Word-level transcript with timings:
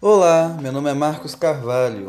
Olá, 0.00 0.56
meu 0.58 0.72
nome 0.72 0.88
é 0.88 0.94
Marcos 0.94 1.34
Carvalho. 1.34 2.06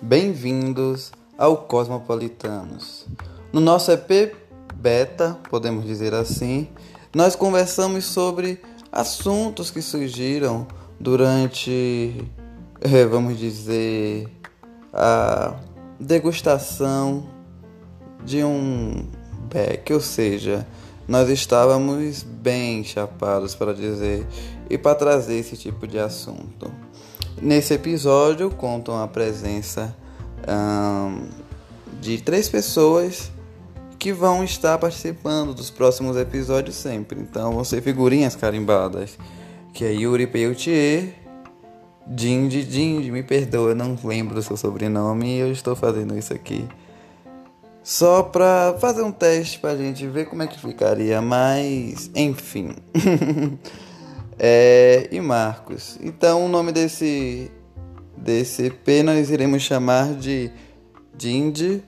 Bem-vindos 0.00 1.12
ao 1.36 1.58
Cosmopolitanos. 1.58 3.06
No 3.52 3.60
nosso 3.60 3.92
EP 3.92 4.34
Beta, 4.74 5.38
podemos 5.50 5.84
dizer 5.84 6.14
assim, 6.14 6.70
nós 7.14 7.36
conversamos 7.36 8.06
sobre 8.06 8.62
assuntos 8.90 9.70
que 9.70 9.82
surgiram 9.82 10.66
durante, 10.98 12.26
eh, 12.80 13.04
vamos 13.04 13.38
dizer, 13.38 14.26
a 14.90 15.54
degustação 16.00 17.28
de 18.24 18.42
um 18.42 19.06
beck, 19.52 19.92
ou 19.92 20.00
seja, 20.00 20.66
nós 21.08 21.28
estávamos 21.28 22.22
bem 22.22 22.82
chapados 22.82 23.54
para 23.54 23.72
dizer 23.72 24.26
e 24.68 24.76
para 24.76 24.94
trazer 24.94 25.38
esse 25.38 25.56
tipo 25.56 25.86
de 25.86 25.98
assunto. 25.98 26.70
Nesse 27.40 27.74
episódio 27.74 28.50
contam 28.50 29.00
a 29.00 29.06
presença 29.06 29.94
de 32.00 32.20
três 32.20 32.48
pessoas 32.48 33.30
que 33.98 34.12
vão 34.12 34.44
estar 34.44 34.78
participando 34.78 35.54
dos 35.54 35.70
próximos 35.70 36.16
episódios 36.16 36.76
sempre. 36.76 37.20
Então 37.20 37.52
vão 37.52 37.64
ser 37.64 37.82
figurinhas 37.82 38.36
carimbadas, 38.36 39.18
que 39.72 39.84
é 39.84 39.92
Yuri 39.92 40.26
Peutier, 40.26 41.14
Dindi 42.06 42.64
Dindi, 42.64 43.10
me 43.10 43.22
perdoa, 43.22 43.70
eu 43.70 43.74
não 43.74 43.98
lembro 44.04 44.34
do 44.34 44.42
seu 44.42 44.56
sobrenome 44.56 45.26
e 45.26 45.38
eu 45.38 45.50
estou 45.50 45.74
fazendo 45.74 46.16
isso 46.16 46.32
aqui. 46.32 46.66
Só 47.86 48.20
pra 48.20 48.74
fazer 48.80 49.02
um 49.02 49.12
teste 49.12 49.60
pra 49.60 49.76
gente 49.76 50.04
ver 50.08 50.24
como 50.26 50.42
é 50.42 50.48
que 50.48 50.58
ficaria, 50.58 51.22
mas 51.22 52.10
enfim. 52.16 52.74
é, 54.36 55.08
e 55.12 55.20
Marcos. 55.20 55.96
Então 56.02 56.44
o 56.44 56.48
nome 56.48 56.72
desse 56.72 57.48
desse 58.16 58.66
EP 58.66 59.04
nós 59.04 59.30
iremos 59.30 59.62
chamar 59.62 60.14
de 60.14 60.50
Dindi, 61.16 61.80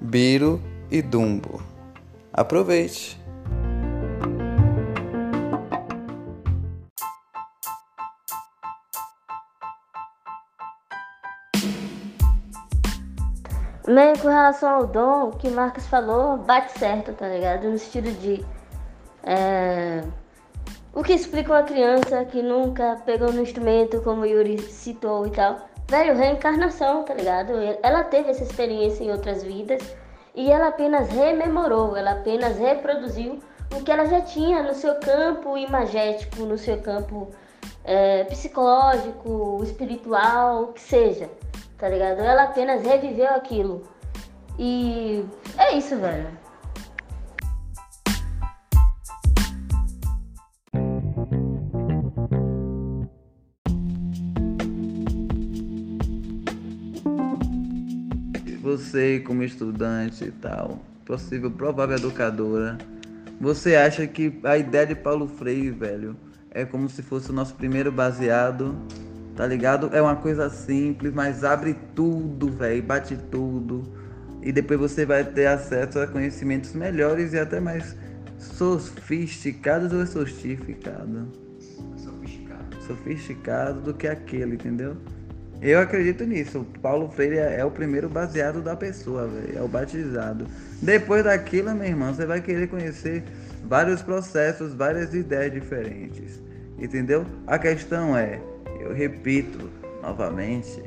Biro 0.00 0.58
e 0.90 1.02
Dumbo. 1.02 1.62
Aproveite! 2.32 3.21
Meio 13.86 14.16
com 14.18 14.28
relação 14.28 14.68
ao 14.68 14.86
dom, 14.86 15.30
que 15.32 15.50
Marcos 15.50 15.86
falou, 15.86 16.36
bate 16.36 16.78
certo, 16.78 17.12
tá 17.14 17.26
ligado? 17.26 17.64
No 17.64 17.74
estilo 17.74 18.12
de. 18.12 18.44
É, 19.24 20.04
o 20.94 21.02
que 21.02 21.12
explica 21.12 21.52
uma 21.52 21.62
criança 21.62 22.24
que 22.24 22.42
nunca 22.42 23.00
pegou 23.04 23.32
no 23.32 23.42
instrumento, 23.42 24.00
como 24.02 24.22
o 24.22 24.26
Yuri 24.26 24.58
citou 24.60 25.26
e 25.26 25.30
tal. 25.30 25.56
Velho, 25.88 26.14
reencarnação, 26.14 27.04
tá 27.04 27.14
ligado? 27.14 27.52
Ela 27.82 28.04
teve 28.04 28.30
essa 28.30 28.44
experiência 28.44 29.02
em 29.02 29.10
outras 29.10 29.42
vidas 29.42 29.82
e 30.34 30.50
ela 30.50 30.68
apenas 30.68 31.08
rememorou, 31.08 31.96
ela 31.96 32.12
apenas 32.12 32.58
reproduziu 32.58 33.40
o 33.74 33.82
que 33.82 33.90
ela 33.90 34.06
já 34.06 34.20
tinha 34.20 34.62
no 34.62 34.74
seu 34.74 34.94
campo 34.96 35.56
imagético, 35.58 36.44
no 36.44 36.56
seu 36.56 36.78
campo 36.80 37.30
é, 37.84 38.24
psicológico, 38.24 39.60
espiritual, 39.62 40.64
o 40.64 40.66
que 40.68 40.80
seja, 40.80 41.28
tá 41.82 41.88
ligado? 41.88 42.20
Ela 42.20 42.44
apenas 42.44 42.80
reviveu 42.84 43.30
aquilo. 43.30 43.82
E 44.56 45.24
é 45.58 45.76
isso, 45.76 45.96
velho. 45.96 46.40
você 58.62 59.20
como 59.20 59.42
estudante 59.42 60.24
e 60.24 60.30
tal, 60.30 60.78
possível 61.04 61.50
provável 61.50 61.96
educadora, 61.96 62.78
você 63.40 63.74
acha 63.74 64.06
que 64.06 64.38
a 64.44 64.56
ideia 64.56 64.86
de 64.86 64.94
Paulo 64.94 65.26
Freire, 65.26 65.70
velho, 65.70 66.16
é 66.50 66.64
como 66.64 66.88
se 66.88 67.02
fosse 67.02 67.30
o 67.30 67.34
nosso 67.34 67.54
primeiro 67.54 67.90
baseado, 67.90 68.74
tá 69.36 69.46
ligado? 69.46 69.90
É 69.92 70.00
uma 70.00 70.16
coisa 70.16 70.48
simples, 70.50 71.12
mas 71.12 71.44
abre 71.44 71.76
tudo, 71.94 72.50
velho, 72.50 72.82
bate 72.82 73.16
tudo. 73.30 73.82
E 74.42 74.50
depois 74.52 74.78
você 74.78 75.06
vai 75.06 75.24
ter 75.24 75.46
acesso 75.46 76.00
a 76.00 76.06
conhecimentos 76.06 76.72
melhores 76.72 77.32
e 77.32 77.38
até 77.38 77.60
mais 77.60 77.96
sofisticados 78.38 79.92
ou 79.92 80.04
sofisticados? 80.06 81.28
Sofisticado. 81.96 82.76
Sofisticado 82.86 83.80
do 83.80 83.94
que 83.94 84.08
aquele, 84.08 84.54
entendeu? 84.54 84.96
Eu 85.62 85.78
acredito 85.78 86.24
nisso. 86.24 86.58
O 86.58 86.64
Paulo 86.80 87.08
Freire 87.08 87.38
é, 87.38 87.60
é 87.60 87.64
o 87.64 87.70
primeiro 87.70 88.08
baseado 88.08 88.60
da 88.60 88.74
pessoa, 88.74 89.28
véio, 89.28 89.58
é 89.58 89.62
o 89.62 89.68
batizado. 89.68 90.44
Depois 90.82 91.22
daquilo, 91.22 91.72
meu 91.72 91.86
irmão, 91.86 92.12
você 92.12 92.26
vai 92.26 92.40
querer 92.40 92.66
conhecer 92.66 93.22
vários 93.64 94.02
processos, 94.02 94.74
várias 94.74 95.14
ideias 95.14 95.52
diferentes. 95.52 96.42
Entendeu? 96.76 97.24
A 97.46 97.60
questão 97.60 98.16
é, 98.16 98.40
eu 98.82 98.92
repito 98.92 99.70
novamente, 100.02 100.82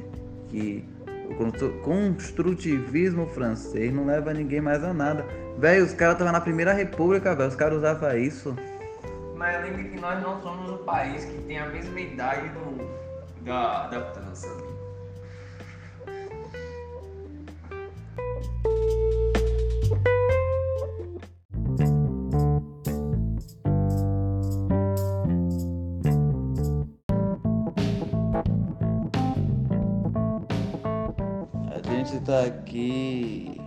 que 0.49 0.83
o 1.29 1.81
construtivismo 1.81 3.25
francês 3.27 3.93
não 3.93 4.05
leva 4.05 4.33
ninguém 4.33 4.61
mais 4.61 4.83
a 4.83 4.93
nada. 4.93 5.25
Velho, 5.57 5.85
os 5.85 5.93
caras 5.93 6.15
estavam 6.15 6.33
na 6.33 6.41
Primeira 6.41 6.73
República, 6.73 7.33
velho, 7.33 7.49
os 7.49 7.55
caras 7.55 7.77
usavam 7.77 8.17
isso. 8.17 8.55
Mas 9.35 9.63
lembre 9.63 9.85
que 9.85 9.99
nós 9.99 10.21
não 10.21 10.41
somos 10.41 10.69
um 10.69 10.83
país 10.83 11.25
que 11.25 11.37
tem 11.43 11.59
a 11.59 11.67
mesma 11.67 11.99
idade 11.99 12.49
do, 12.49 13.43
da, 13.43 13.87
da 13.87 14.01
França. 14.13 14.64
Aqui 32.45 33.59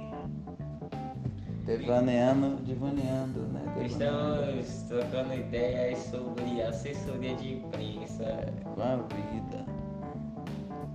devaneando, 1.65 2.63
divaneando, 2.65 3.41
né? 3.49 3.63
Estamos 3.85 4.83
trocando 4.89 5.35
ideias 5.35 5.99
sobre 5.99 6.63
assessoria 6.63 7.35
de 7.37 7.55
imprensa. 7.55 8.53
Com 8.65 8.83
a 8.83 8.97
vida. 8.97 9.65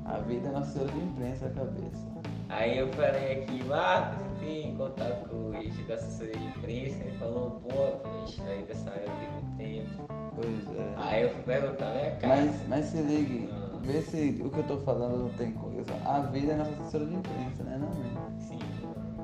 A 0.06 0.18
vida 0.20 0.48
é 0.48 0.52
uma 0.52 0.60
assessora 0.62 0.92
de 0.92 1.00
imprensa, 1.00 1.46
a 1.48 1.50
cabeça. 1.52 2.14
Aí 2.50 2.78
eu 2.78 2.88
falei 2.94 3.44
aqui, 3.44 3.64
Marcos, 3.64 4.40
tem 4.40 4.76
contato 4.76 5.30
com 5.30 5.50
o 5.50 5.54
gente 5.54 5.82
da 5.84 5.96
assessoria 5.96 6.38
de 6.38 6.46
imprensa? 6.46 7.04
Ele 7.04 7.18
falou, 7.18 7.62
pô, 7.62 8.08
a 8.08 8.26
gente 8.26 8.42
tá 8.42 8.54
dessa 8.68 8.90
área 8.90 9.06
tem 9.06 9.32
muito 9.32 9.58
tempo. 9.58 10.14
Pois 10.36 10.78
é. 10.78 10.94
Aí 10.98 11.24
eu 11.24 11.30
fui 11.30 11.44
perguntar, 11.44 11.94
né, 11.94 12.18
cara? 12.22 12.36
Mas, 12.42 12.68
mas 12.68 12.86
se 12.86 12.98
ligue. 12.98 13.50
Não 13.52 13.80
Vê 13.80 14.02
se 14.02 14.42
o 14.42 14.50
que 14.50 14.60
eu 14.60 14.64
tô 14.64 14.78
falando 14.78 15.24
não 15.24 15.30
tem 15.32 15.52
coisa. 15.52 15.73
A 16.06 16.20
vida 16.22 16.54
é 16.54 16.56
nossa 16.56 16.72
assessora 16.72 17.06
de 17.06 17.16
imprensa, 17.16 17.64
né? 17.64 17.78
Não, 17.78 17.90
mesmo? 17.90 18.20
Sim. 18.40 18.60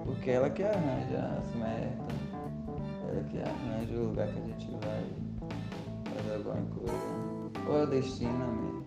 Porque 0.05 0.31
ela 0.31 0.49
que 0.49 0.63
arranja 0.63 1.37
as 1.37 1.55
merdas. 1.55 2.19
Ela 3.09 3.23
que 3.23 3.39
arranja 3.39 3.93
o 3.93 4.05
lugar 4.07 4.27
que 4.27 4.39
a 4.39 4.45
gente 4.45 4.71
vai 4.85 5.03
fazer 6.15 6.35
alguma 6.35 6.61
coisa. 6.75 7.49
Ou 7.67 7.79
é 7.79 7.83
o 7.83 7.87
destino 7.87 8.31
mesmo? 8.31 8.85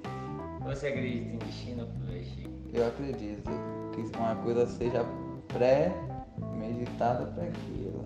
Você 0.65 0.89
acredita 0.89 1.35
em 1.35 1.39
destino, 1.39 1.87
Flash? 1.87 2.49
Eu 2.73 2.87
acredito 2.87 3.51
que 3.93 4.19
uma 4.19 4.35
coisa 4.37 4.67
seja 4.67 5.05
pré-meditada 5.49 7.27
para 7.27 7.45
aquilo. 7.45 8.05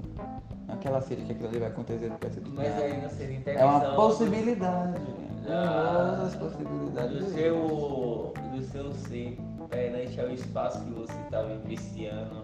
Aquela 0.69 1.00
seja 1.00 1.22
que 1.25 1.32
aquilo 1.32 1.49
ali 1.49 1.59
vai 1.59 1.69
acontecer 1.69 2.09
no 2.09 2.19
ser 2.19 2.43
Mas 2.53 2.82
aí 2.82 3.00
não 3.00 3.11
seria 3.11 3.37
intervenção. 3.37 3.69
É 3.69 3.70
uma 3.70 3.94
possibilidade 3.94 5.00
da, 5.46 6.23
as 6.26 6.35
possibilidades 6.35 7.19
do 7.19 7.31
seu, 7.31 8.35
do 8.52 8.62
seu 8.64 8.93
ser 8.93 9.38
perante 9.68 10.20
ao 10.20 10.30
espaço 10.30 10.80
que 10.84 10.90
você 10.90 11.18
está 11.22 11.42
vivenciando. 11.42 12.42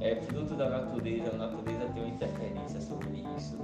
É 0.00 0.16
fruto 0.16 0.54
da 0.54 0.70
natureza, 0.70 1.30
a 1.34 1.38
natureza 1.38 1.86
tem 1.92 2.02
uma 2.04 2.14
interferência 2.14 2.80
sobre 2.80 3.24
isso. 3.36 3.58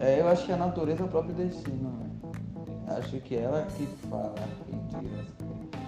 É, 0.00 0.20
eu 0.20 0.28
acho 0.28 0.46
que 0.46 0.52
a 0.52 0.56
natureza 0.56 1.02
é 1.02 1.06
o 1.06 1.08
próprio 1.08 1.34
destino, 1.34 1.90
né? 1.90 2.08
Acho 2.88 3.20
que 3.20 3.36
ela 3.36 3.66
que 3.76 3.86
fala, 4.08 4.34
que 4.66 4.72
tira. 4.88 5.24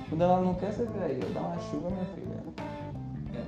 Quando 0.09 0.23
ela 0.23 0.41
não 0.41 0.55
quer, 0.55 0.73
você 0.73 0.85
vê 0.87 1.05
aí, 1.05 1.21
dá 1.33 1.41
uma 1.41 1.59
chuva, 1.61 1.91
minha 1.91 2.05
filha. 2.07 2.41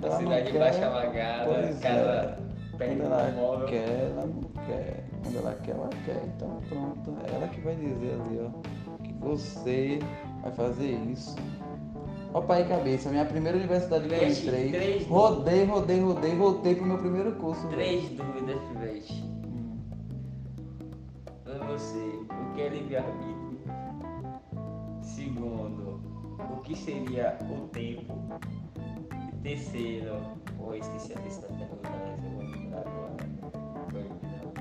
É, 0.02 0.06
a 0.06 0.19
cidade 0.19 0.58
baixa 0.58 0.87
alagada, 0.87 1.75
casa 1.81 2.38
é. 2.38 2.87
Quando 2.87 3.02
ela 3.02 3.67
quer, 3.67 4.11
ela 4.11 4.26
não 4.26 4.43
quer. 4.67 5.05
Quando 5.23 5.38
ela 5.38 5.55
quer, 5.55 5.70
ela 5.73 5.90
quer. 6.05 6.23
Então 6.37 6.61
pronto. 6.69 7.17
É 7.26 7.34
ela 7.34 7.49
que 7.49 7.61
vai 7.61 7.75
dizer 7.75 8.20
ali, 8.20 8.40
ó. 8.40 9.02
Que 9.02 9.12
você 9.14 9.99
vai 10.43 10.53
fazer 10.53 10.91
isso. 11.11 11.35
Ó 12.35 12.41
pai 12.41 12.62
e 12.62 12.69
cabeça, 12.69 13.11
minha 13.11 13.25
primeira 13.27 13.59
universidade 13.59 14.09
que 14.09 14.15
eu 14.15 14.19
Três- 14.19 14.43
entrei. 14.43 14.71
três 14.71 15.06
rodei, 15.06 15.65
rodei, 15.65 16.00
rodei, 16.00 16.35
voltei 16.35 16.75
pro 16.75 16.87
meu 16.87 16.99
primeiro 16.99 17.33
curso. 17.33 17.67
Três 17.69 18.09
dúvidas, 18.11 18.59
Pivete. 18.69 19.23
Hum. 19.44 19.79
Pra 21.44 21.59
você, 21.67 21.99
o 22.31 22.55
que 22.55 22.62
é 22.62 22.69
livre-arbítrio? 22.71 23.43
Segundo, 25.03 26.00
o 26.39 26.56
que 26.62 26.75
seria 26.75 27.37
o 27.43 27.69
tempo? 27.69 28.15
E 29.31 29.37
terceiro, 29.43 30.17
pô, 30.56 30.73
esqueci 30.75 31.12
a 31.12 31.19
terceira 31.19 31.49
pergunta, 31.49 31.91
mas 31.91 32.25
eu 32.25 32.31
vou 32.31 32.43
lembrar 32.50 32.81
agora. 32.81 33.17
Foi, 33.91 34.05
não. 34.05 34.53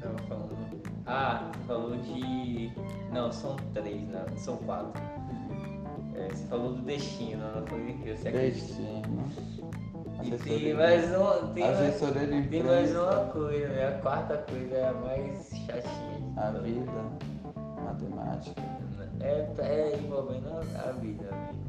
Tava 0.00 0.18
falando. 0.28 0.82
Ah, 1.06 1.50
falou 1.66 1.81
de. 2.02 2.72
Não, 3.12 3.32
são 3.32 3.56
três, 3.74 4.08
né? 4.08 4.24
São 4.36 4.56
quatro. 4.58 5.00
É, 6.14 6.28
você 6.28 6.44
falou 6.46 6.74
do 6.74 6.82
destino, 6.82 7.42
não 7.54 7.66
foi 7.66 7.80
o 7.80 7.98
que 7.98 8.14
você? 8.14 8.30
Destino. 8.30 9.02
E 10.22 10.30
tem 10.38 10.74
mais 10.74 11.04
um. 11.10 11.52
Tem 11.52 11.64
mais, 11.64 12.00
tem 12.48 12.62
mais 12.62 12.94
uma 12.94 13.24
coisa, 13.32 13.68
né? 13.68 13.88
A 13.88 13.98
quarta 14.00 14.36
coisa 14.48 14.74
é 14.74 14.88
a 14.88 14.92
mais 14.94 15.48
chatinha. 15.66 16.20
de 16.20 16.38
A 16.38 16.52
todas. 16.52 16.62
vida, 16.62 16.92
matemática. 17.82 18.62
É, 19.20 19.46
é 19.58 19.98
envolvendo 19.98 20.48
a, 20.48 20.92
vida 20.92 21.24
mesmo. 21.24 21.62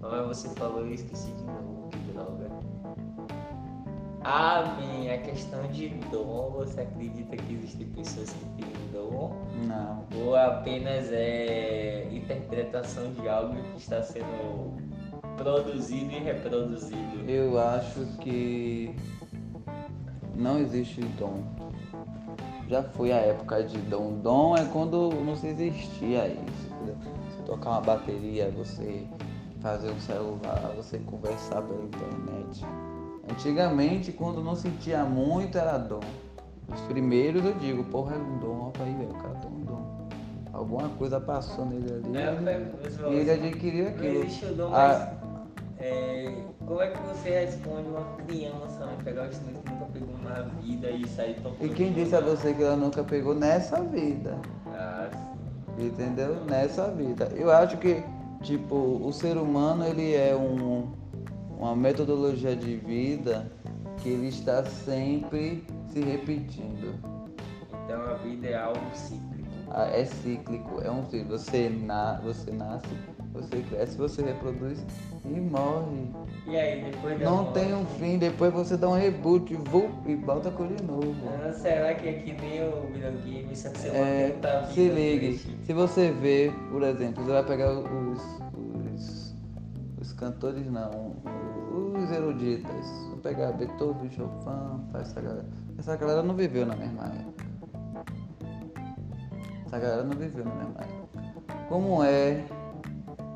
Mas 0.00 0.26
você 0.26 0.48
falou 0.50 0.84
e 0.84 0.88
eu 0.88 0.94
esqueci 0.94 1.32
de 1.32 1.44
novo. 1.44 1.75
Amém. 4.26 5.12
A 5.12 5.18
questão 5.18 5.68
de 5.68 5.88
dom, 6.10 6.50
você 6.50 6.80
acredita 6.80 7.36
que 7.36 7.54
existem 7.54 7.86
pessoas 7.90 8.32
que 8.32 8.44
têm 8.60 8.72
dom? 8.92 9.36
Não. 9.68 10.04
Ou 10.20 10.34
apenas 10.34 11.12
é 11.12 12.08
interpretação 12.12 13.12
de 13.12 13.28
algo 13.28 13.54
que 13.54 13.78
está 13.78 14.02
sendo 14.02 14.76
produzido 15.36 16.10
e 16.10 16.18
reproduzido? 16.18 17.30
Eu 17.30 17.56
acho 17.56 18.04
que 18.18 18.96
não 20.34 20.58
existe 20.58 21.02
dom. 21.20 21.44
Já 22.68 22.82
foi 22.82 23.12
a 23.12 23.18
época 23.18 23.62
de 23.62 23.78
dom. 23.78 24.18
Dom 24.22 24.56
é 24.56 24.64
quando 24.64 25.10
não 25.24 25.36
se 25.36 25.46
existia 25.46 26.26
isso. 26.26 26.74
Você 27.30 27.42
tocar 27.44 27.70
uma 27.70 27.80
bateria, 27.80 28.50
você 28.50 29.06
fazer 29.60 29.88
um 29.88 30.00
celular, 30.00 30.72
você 30.76 30.98
conversar 30.98 31.62
pela 31.62 31.84
internet. 31.84 32.64
Antigamente, 33.30 34.12
quando 34.12 34.42
não 34.42 34.54
se 34.54 34.70
tinha 34.80 35.04
muito, 35.04 35.58
era 35.58 35.76
dom. 35.78 36.00
Os 36.72 36.80
primeiros 36.82 37.44
eu 37.44 37.52
digo, 37.54 37.84
porra, 37.84 38.14
é 38.16 38.18
um 38.18 38.38
dom, 38.38 38.72
aí, 38.80 38.94
velho, 38.94 39.10
o 39.10 39.14
cara 39.14 39.34
tem 39.34 39.50
um 39.50 39.64
dom. 39.64 40.06
Alguma 40.52 40.88
coisa 40.90 41.20
passou 41.20 41.66
nele 41.66 41.92
ali. 41.92 42.16
É, 42.16 42.32
ele- 42.32 43.14
e 43.14 43.18
ele 43.18 43.30
adquiriu 43.30 43.84
Não 43.84 43.90
aquilo. 43.92 44.18
existe 44.24 44.44
o 44.46 44.54
dom, 44.54 44.70
Ah. 44.74 45.12
mas 45.18 45.84
é, 45.84 46.32
como 46.66 46.80
é 46.80 46.88
que 46.90 46.98
você 47.02 47.30
responde 47.30 47.88
uma 47.88 48.04
criança, 48.26 48.86
né? 48.86 48.96
Pegar 49.04 49.22
um 49.22 49.26
instrumento 49.26 49.58
que 49.64 49.72
nunca 49.72 49.86
pegou 49.92 50.18
na 50.24 50.42
vida 50.62 50.90
e 50.90 51.06
sair 51.08 51.34
tocando? 51.42 51.64
E 51.64 51.68
quem 51.68 51.92
disse 51.92 52.16
a 52.16 52.20
você 52.20 52.54
que 52.54 52.62
ela 52.62 52.76
nunca 52.76 53.04
pegou 53.04 53.34
nessa 53.34 53.80
vida? 53.82 54.36
Ah, 54.68 55.08
sim. 55.12 55.86
Entendeu? 55.86 56.36
Nessa 56.46 56.88
vida. 56.90 57.30
Eu 57.36 57.50
acho 57.50 57.76
que, 57.76 58.02
tipo, 58.42 58.74
o 58.74 59.12
ser 59.12 59.36
humano 59.36 59.84
ele 59.84 60.14
é 60.14 60.34
um, 60.34 60.86
uma 61.58 61.74
metodologia 61.76 62.54
de 62.56 62.76
vida 62.76 63.50
que 64.02 64.08
ele 64.10 64.28
está 64.28 64.64
sempre 64.64 65.64
se 65.88 66.00
repetindo. 66.00 66.94
Então 67.84 68.02
a 68.02 68.14
vida 68.14 68.46
é 68.48 68.56
algo 68.56 68.80
cíclico. 68.94 69.46
Ah, 69.70 69.86
É 69.86 70.04
cíclico, 70.04 70.80
é 70.82 70.90
um 70.90 71.04
ciclo. 71.06 71.30
Você, 71.38 71.68
na, 71.68 72.20
você 72.22 72.50
nasce, 72.52 72.86
você 73.32 73.62
cresce, 73.68 73.96
você 73.96 74.22
reproduz 74.22 74.84
e 75.24 75.40
morre. 75.40 76.10
E 76.46 76.56
aí, 76.56 76.84
depois 76.84 77.20
Não 77.20 77.42
morte, 77.44 77.54
tem 77.54 77.74
um 77.74 77.84
fim, 77.84 78.18
depois 78.18 78.52
você 78.52 78.76
dá 78.76 78.88
um 78.88 78.94
reboot 78.94 79.52
vup, 79.56 79.90
e 80.06 80.14
volta 80.14 80.50
com 80.52 80.66
de 80.68 80.82
novo. 80.84 81.14
ah, 81.44 81.52
Será 81.52 81.94
que 81.94 82.08
aqui 82.08 82.32
nem 82.40 82.62
o 82.68 82.82
videogame, 82.92 83.56
você 83.56 83.88
É, 83.88 84.32
vida 84.36 84.66
se 84.72 84.88
ligue, 84.88 85.40
se 85.64 85.72
você 85.72 86.12
vê, 86.12 86.52
por 86.70 86.82
exemplo, 86.84 87.24
você 87.24 87.32
vai 87.32 87.44
pegar 87.44 87.72
os 87.72 88.20
cantores 90.16 90.66
não, 90.70 91.14
os 91.94 92.10
eruditas, 92.10 92.86
vamos 93.08 93.20
pegar 93.22 93.52
Beethoven, 93.52 94.10
Chopin, 94.10 94.44
faz 94.92 95.10
essa 95.10 95.20
galera. 95.20 95.46
Essa 95.78 95.96
galera 95.96 96.22
não 96.22 96.34
viveu 96.34 96.64
na 96.66 96.76
mesma 96.76 97.04
época. 97.04 97.44
Essa 99.66 99.78
galera 99.78 100.04
não 100.04 100.16
viveu 100.16 100.44
na 100.44 100.54
mesma 100.54 100.80
época. 100.80 101.66
Como 101.68 102.02
é 102.02 102.44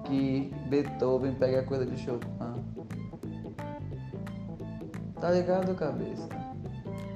que 0.05 0.53
Beethoven 0.69 1.35
pega 1.35 1.62
coisa 1.65 1.85
de 1.85 1.97
Chopin? 1.99 2.29
Tá 5.21 5.31
ligado, 5.31 5.75
cabeça? 5.75 6.29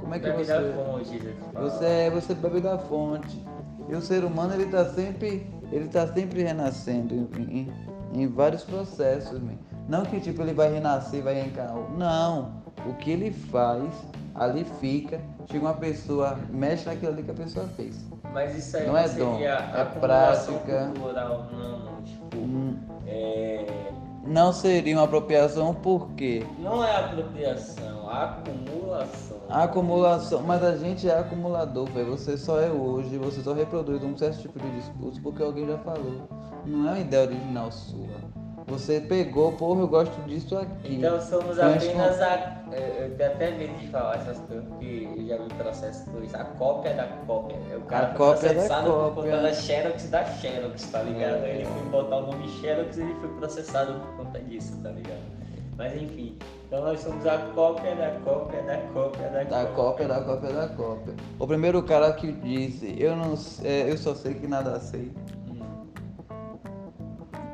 Como 0.01 0.15
é 0.15 0.19
que 0.19 0.27
Bebe 0.27 0.45
você. 0.45 0.53
da 0.53 0.73
fonte. 0.75 1.19
Você, 1.55 1.85
é- 1.87 2.11
você 2.11 2.35
bebe 2.35 2.61
da 2.61 2.77
fonte. 2.79 3.43
E 3.89 3.95
o 3.95 4.01
ser 4.03 4.25
humano 4.25 4.53
ele 4.55 4.67
tá 4.67 4.85
sempre, 4.87 5.47
ele 5.73 5.89
tá 5.89 6.07
sempre 6.09 6.43
renascendo 6.43 7.15
em, 7.39 7.71
em- 8.13 8.27
vários 8.29 8.63
processos. 8.65 9.41
Não 9.89 10.03
que 10.05 10.21
tipo 10.21 10.43
ele 10.43 10.55
vai 10.55 10.73
renascer, 10.73 11.23
vai 11.23 11.35
reencarnar. 11.35 11.77
Não. 11.97 12.63
O 12.87 12.95
que 12.95 13.11
ele 13.11 13.31
faz, 13.33 13.91
ali 14.35 14.65
fica. 14.81 15.21
Chega 15.51 15.65
uma 15.67 15.75
pessoa, 15.75 16.39
mexe 16.51 16.87
naquilo 16.87 17.13
ali 17.13 17.23
que 17.23 17.31
a 17.31 17.35
pessoa 17.35 17.67
fez. 17.77 18.05
Mas 18.33 18.57
isso 18.57 18.77
aí 18.77 18.87
Não 18.87 18.97
é 18.97 19.07
seria 19.07 19.25
dom, 19.25 19.39
é 19.41 19.85
prática. 20.01 20.91
cultural, 20.95 21.47
não, 21.53 22.03
tipo, 22.03 22.37
Hum, 22.37 22.77
é... 23.07 23.84
Não 24.27 24.53
seria 24.53 24.97
uma 24.97 25.05
apropriação 25.05 25.75
por 25.75 26.11
quê? 26.13 26.47
Não 26.59 26.83
é 26.83 26.97
apropriação, 26.97 28.09
acumulação. 28.09 29.39
Acumulação, 29.51 30.43
mas 30.43 30.63
a 30.63 30.77
gente 30.77 31.09
é 31.09 31.19
acumulador, 31.19 31.91
velho. 31.91 32.13
Você 32.13 32.39
só 32.39 32.59
é 32.59 32.71
hoje, 32.71 33.19
você 33.19 33.43
só 33.43 33.53
reproduz 33.53 34.03
um 34.03 34.17
certo 34.17 34.41
tipo 34.41 34.59
de 34.59 34.71
discurso 34.77 35.21
porque 35.21 35.43
alguém 35.43 35.67
já 35.67 35.79
falou. 35.79 36.27
Não 36.65 36.89
é 36.89 36.93
uma 36.93 36.99
ideia 37.01 37.27
original 37.27 37.71
sua. 37.71 38.44
Você 38.67 39.01
pegou, 39.01 39.53
porra, 39.53 39.81
eu 39.83 39.89
gosto 39.89 40.19
disso 40.23 40.57
aqui. 40.57 40.97
Então 40.97 41.21
somos 41.21 41.59
Então, 41.59 41.75
apenas 41.75 42.21
a. 42.21 42.65
Eu 42.73 43.05
eu 43.05 43.17
tenho 43.17 43.31
até 43.31 43.51
medo 43.53 43.79
de 43.79 43.89
falar 43.89 44.17
essas 44.17 44.39
coisas, 44.39 44.65
porque 44.67 45.09
eu 45.17 45.27
já 45.27 45.37
vi 45.37 45.49
processo 45.55 46.11
com 46.11 46.23
isso. 46.25 46.37
A 46.37 46.45
cópia 46.45 46.95
da 46.95 47.07
cópia. 47.27 47.57
O 47.77 47.83
cara 47.83 48.07
A 48.07 48.09
foi 48.09 48.17
cópia 48.19 48.49
da 48.49 48.55
processado 48.55 48.87
por 48.91 49.15
cópia. 49.15 49.31
conta 49.33 49.43
da 49.43 49.53
Xerox 49.53 50.09
da 50.11 50.25
Xerox, 50.25 50.91
tá 50.91 51.03
ligado? 51.03 51.45
É. 51.45 51.57
Ele 51.57 51.65
foi 51.67 51.89
botar 51.91 52.17
o 52.17 52.23
nome 52.33 52.49
Xerox 52.49 52.97
e 52.97 53.01
ele 53.03 53.15
foi 53.21 53.29
processado 53.37 54.01
por 54.01 54.25
conta 54.25 54.41
disso, 54.41 54.77
tá 54.83 54.89
ligado? 54.91 55.35
Mas 55.77 55.95
enfim, 56.01 56.39
então 56.69 56.85
nós 56.85 57.01
somos 57.01 57.27
a 57.27 57.37
cópia 57.55 57.95
da 57.97 58.11
cópia 58.25 58.63
da 58.63 58.79
cópia 58.93 59.29
da, 59.29 59.43
Da 59.43 59.67
cópia, 59.73 60.07
da 60.09 60.21
cópia, 60.23 60.53
da 60.53 60.69
cópia. 60.69 61.15
O 61.39 61.47
primeiro 61.47 61.83
cara 61.83 62.13
que 62.13 62.31
disse, 62.33 62.95
eu 62.99 63.15
não 63.17 63.35
é, 63.63 63.91
eu 63.91 63.99
só 63.99 64.15
sei 64.15 64.35
que 64.35 64.47
nada 64.47 64.79
sei. 64.81 65.13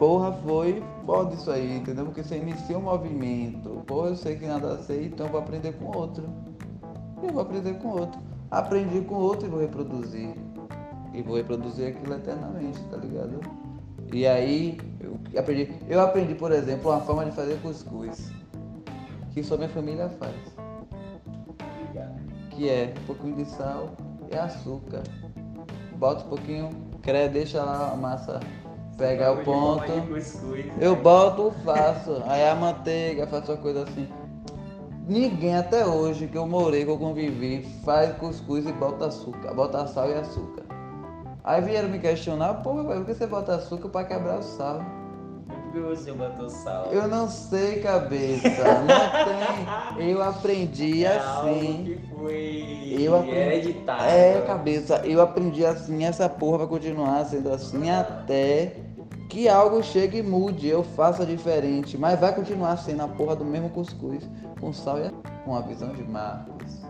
Porra, 0.00 0.32
foi 0.32 0.82
foda 1.04 1.34
isso 1.34 1.50
aí, 1.50 1.76
entendeu? 1.76 2.06
Porque 2.06 2.22
você 2.22 2.38
inicia 2.38 2.78
um 2.78 2.80
movimento. 2.80 3.84
Porra, 3.86 4.08
eu 4.08 4.16
sei 4.16 4.34
que 4.34 4.46
nada 4.46 4.78
sei, 4.78 5.08
então 5.08 5.28
vou 5.28 5.38
aprender 5.38 5.74
com 5.74 5.94
outro. 5.94 6.24
Eu 7.22 7.28
vou 7.34 7.42
aprender 7.42 7.74
com 7.74 7.88
outro. 7.88 8.18
Aprendi 8.50 9.02
com 9.02 9.16
outro 9.16 9.46
e 9.46 9.50
vou 9.50 9.60
reproduzir. 9.60 10.34
E 11.12 11.20
vou 11.20 11.36
reproduzir 11.36 11.88
aquilo 11.88 12.14
eternamente, 12.14 12.82
tá 12.84 12.96
ligado? 12.96 13.40
E 14.10 14.26
aí, 14.26 14.78
eu 15.34 15.38
aprendi, 15.38 15.70
eu 15.86 16.00
aprendi, 16.00 16.34
por 16.34 16.50
exemplo, 16.50 16.90
uma 16.90 17.02
forma 17.02 17.26
de 17.26 17.32
fazer 17.32 17.60
cuscuz. 17.60 18.32
Que 19.32 19.44
só 19.44 19.58
minha 19.58 19.68
família 19.68 20.08
faz. 20.08 20.34
Que 22.52 22.70
é 22.70 22.94
um 23.02 23.06
pouquinho 23.06 23.36
de 23.36 23.44
sal 23.44 23.90
e 24.32 24.34
açúcar. 24.34 25.02
Bota 25.96 26.24
um 26.24 26.28
pouquinho, 26.30 26.70
crê, 27.02 27.28
deixa 27.28 27.62
lá 27.62 27.92
a 27.92 27.96
massa 27.96 28.40
pegar 29.00 29.32
o 29.32 29.38
ponto. 29.38 29.82
Eu 30.78 30.94
boto, 30.94 31.52
faço. 31.64 32.22
Aí 32.26 32.46
a 32.48 32.54
manteiga, 32.54 33.26
faço 33.26 33.50
uma 33.52 33.58
coisa 33.58 33.82
assim. 33.84 34.06
Ninguém 35.08 35.56
até 35.56 35.84
hoje 35.86 36.26
que 36.28 36.36
eu 36.38 36.46
morei, 36.46 36.84
que 36.84 36.90
eu 36.90 36.98
convivi, 36.98 37.66
faz 37.84 38.14
cuscuz 38.16 38.66
e 38.66 38.72
bota 38.72 39.06
açúcar, 39.06 39.52
bota 39.54 39.86
sal 39.88 40.08
e 40.08 40.14
açúcar. 40.14 40.62
Aí 41.42 41.60
vieram 41.62 41.88
me 41.88 41.98
questionar, 41.98 42.54
pô, 42.62 42.74
por 42.74 43.04
que 43.06 43.14
você 43.14 43.26
bota 43.26 43.56
açúcar 43.56 43.88
pra 43.88 44.04
quebrar 44.04 44.38
o 44.38 44.42
sal? 44.42 44.80
Por 45.48 45.72
que 45.72 45.80
você 45.80 46.12
botou 46.12 46.48
sal? 46.48 46.86
Eu 46.92 47.08
não 47.08 47.28
sei, 47.28 47.80
cabeça, 47.80 48.48
não 48.48 49.96
tem. 49.96 50.10
Eu 50.10 50.22
aprendi 50.22 51.04
É 51.04 51.16
assim. 51.16 51.84
que 51.84 52.14
foi 52.14 52.96
Eu 53.00 53.16
aprendi. 53.16 53.36
hereditário. 53.36 54.04
É, 54.04 54.40
cabeça, 54.42 54.96
eu 55.04 55.20
aprendi 55.20 55.64
assim, 55.64 56.04
essa 56.04 56.28
porra 56.28 56.58
vai 56.58 56.66
continuar 56.68 57.24
sendo 57.24 57.52
assim 57.52 57.90
até 57.90 58.76
que 59.30 59.48
algo 59.48 59.80
chegue 59.80 60.18
e 60.18 60.22
mude, 60.22 60.66
eu 60.66 60.82
faça 60.82 61.24
diferente, 61.24 61.96
mas 61.96 62.18
vai 62.18 62.34
continuar 62.34 62.76
sendo 62.76 63.04
a 63.04 63.08
porra 63.08 63.36
do 63.36 63.44
mesmo 63.44 63.70
cuscuz, 63.70 64.28
com 64.60 64.72
sal 64.72 64.98
e 64.98 65.08
com 65.44 65.54
a 65.54 65.60
visão 65.60 65.92
de 65.92 66.02
Marcos. 66.02 66.80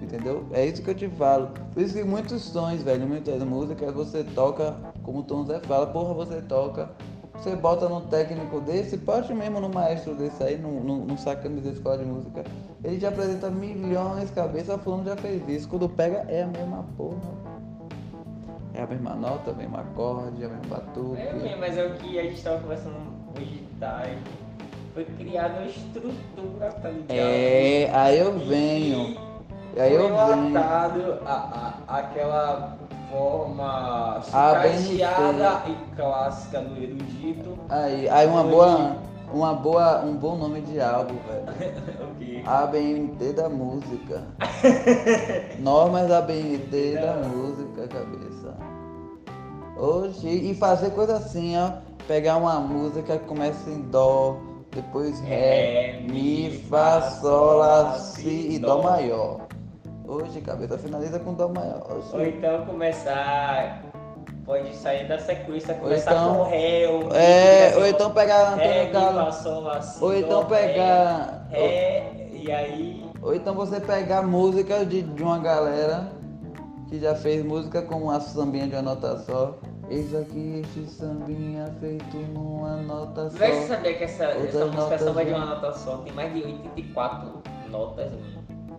Entendeu? 0.00 0.46
É 0.50 0.64
isso 0.64 0.82
que 0.82 0.90
eu 0.90 0.94
te 0.94 1.08
falo. 1.10 1.50
Por 1.74 1.82
isso 1.82 1.94
que 1.94 2.02
muitos 2.02 2.42
sons, 2.42 2.82
velho, 2.82 3.06
muitas 3.06 3.42
músicas 3.44 3.92
você 3.92 4.24
toca, 4.24 4.74
como 5.02 5.18
o 5.20 5.22
Tom 5.22 5.44
Zé 5.44 5.60
fala, 5.60 5.86
porra, 5.86 6.14
você 6.14 6.40
toca. 6.40 6.90
Você 7.34 7.54
bota 7.54 7.86
num 7.88 8.00
técnico 8.00 8.60
desse, 8.60 8.96
pode 8.96 9.32
mesmo 9.34 9.60
no 9.60 9.68
maestro 9.68 10.14
desse 10.14 10.42
aí, 10.42 10.56
num, 10.56 10.80
num, 10.80 11.04
num 11.04 11.14
da 11.14 11.70
escola 11.70 11.98
de 11.98 12.04
música. 12.04 12.44
Ele 12.82 12.98
já 12.98 13.10
apresenta 13.10 13.50
milhões 13.50 14.28
de 14.28 14.32
cabeças, 14.32 14.80
fulano 14.80 15.04
já 15.04 15.16
fez 15.16 15.46
isso. 15.48 15.68
Quando 15.68 15.88
pega, 15.88 16.24
é 16.28 16.44
a 16.44 16.46
mesma 16.46 16.84
porra. 16.96 17.41
É 18.74 18.82
a 18.82 18.86
mesma 18.86 19.14
nota, 19.14 19.50
o 19.50 19.56
mesmo 19.56 19.76
acorde, 19.76 20.42
é 20.42 20.46
o 20.46 20.50
mesmo 20.50 20.66
batuque. 20.66 21.20
É 21.20 21.56
mas 21.58 21.76
é 21.76 21.84
o 21.84 21.94
que 21.94 22.18
a 22.18 22.22
gente 22.22 22.42
tava 22.42 22.60
conversando 22.60 22.96
hoje 23.36 23.46
de 23.46 23.78
tarde. 23.78 24.18
Foi 24.94 25.04
criada 25.04 25.60
uma 25.60 25.66
estrutura, 25.66 26.72
tá 26.72 26.88
ligado? 26.88 27.10
É, 27.10 27.90
aí 27.92 28.18
eu 28.18 28.38
venho. 28.38 29.16
E 29.74 29.80
Aí 29.80 29.94
eu 29.94 30.08
venho. 30.08 30.58
a, 30.58 31.74
a, 31.88 31.98
aquela 31.98 32.76
forma 33.10 34.20
bem 34.62 34.78
sucateada 34.78 35.62
e 35.66 35.96
clássica 35.96 36.60
do 36.60 36.82
erudito. 36.82 37.58
Aí, 37.68 38.08
aí 38.08 38.26
uma 38.26 38.42
boa, 38.42 38.96
uma 39.32 39.54
boa, 39.54 40.00
um 40.04 40.14
bom 40.16 40.36
nome 40.36 40.60
de 40.62 40.80
álbum, 40.80 41.16
velho. 41.26 42.10
o 42.10 42.14
quê? 42.16 42.42
ABNT 42.44 43.32
da 43.32 43.48
música. 43.48 44.22
Normas 45.58 46.10
ABNT 46.10 46.94
da 46.96 47.14
música, 47.28 47.88
cabeça. 47.88 48.56
Hoje, 49.76 50.28
e 50.28 50.54
fazer 50.54 50.90
coisa 50.90 51.16
assim, 51.16 51.56
ó. 51.56 51.72
Pegar 52.06 52.36
uma 52.36 52.60
música 52.60 53.16
que 53.18 53.24
começa 53.26 53.70
em 53.70 53.80
Dó, 53.82 54.36
depois 54.72 55.20
Ré, 55.20 55.92
Ré, 55.92 56.00
Mi, 56.00 56.50
Fá, 56.68 57.00
Sol, 57.00 57.58
Lá, 57.58 57.82
Lá, 57.82 57.98
Si 57.98 58.54
e 58.54 58.58
Dó 58.58 58.76
Dó. 58.76 58.82
maior. 58.82 59.46
Hoje, 60.06 60.40
cabeça, 60.40 60.76
finaliza 60.76 61.18
com 61.20 61.32
Dó 61.32 61.48
maior. 61.48 62.02
Ou 62.12 62.26
então 62.26 62.66
começar. 62.66 63.91
Pode 64.52 64.76
sair 64.76 65.08
da 65.08 65.18
sequência, 65.18 65.72
começar 65.72 66.12
então- 66.12 66.36
com 66.36 66.42
Ré. 66.42 66.86
Ou, 66.86 67.10
É, 67.14 67.74
ou 67.74 67.86
então 67.86 68.10
pegar 68.10 68.54
Ré, 68.54 68.82
Antônio 68.82 68.84
Mi, 68.84 68.92
Carlos. 68.92 69.36
Sol, 69.36 70.08
Ou 70.08 70.14
então 70.14 70.44
pegar. 70.44 71.46
Ré, 71.48 71.58
Ré, 71.58 72.28
e 72.34 72.52
aí. 72.52 73.10
Ou 73.22 73.34
então 73.34 73.54
você 73.54 73.80
pegar 73.80 74.20
música 74.20 74.84
de, 74.84 75.00
de 75.00 75.22
uma 75.22 75.38
galera 75.38 76.12
que 76.86 77.00
já 77.00 77.14
fez 77.14 77.42
música 77.42 77.80
com 77.80 78.02
uma 78.02 78.20
sambinha 78.20 78.66
de 78.66 78.74
uma 78.74 78.82
nota 78.82 79.16
só. 79.20 79.56
Eis 79.88 80.14
aqui 80.14 80.60
este 80.62 80.84
sambinha 80.84 81.74
feito 81.80 82.14
numa 82.34 82.76
nota 82.76 83.30
só. 83.30 83.38
Você 83.38 83.66
sabia 83.68 83.94
que 83.94 84.04
essa, 84.04 84.24
essa 84.24 84.66
música 84.66 84.66
notas 84.66 85.00
samba 85.00 85.24
de 85.24 85.30
uma 85.32 85.46
nota 85.46 85.72
só 85.72 85.96
tem 85.96 86.12
mais 86.12 86.30
de 86.34 86.42
84 86.42 87.42
notas, 87.70 88.10
mano. 88.10 88.78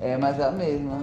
É, 0.00 0.18
mas 0.18 0.38
é 0.38 0.44
a 0.44 0.50
mesma. 0.50 0.98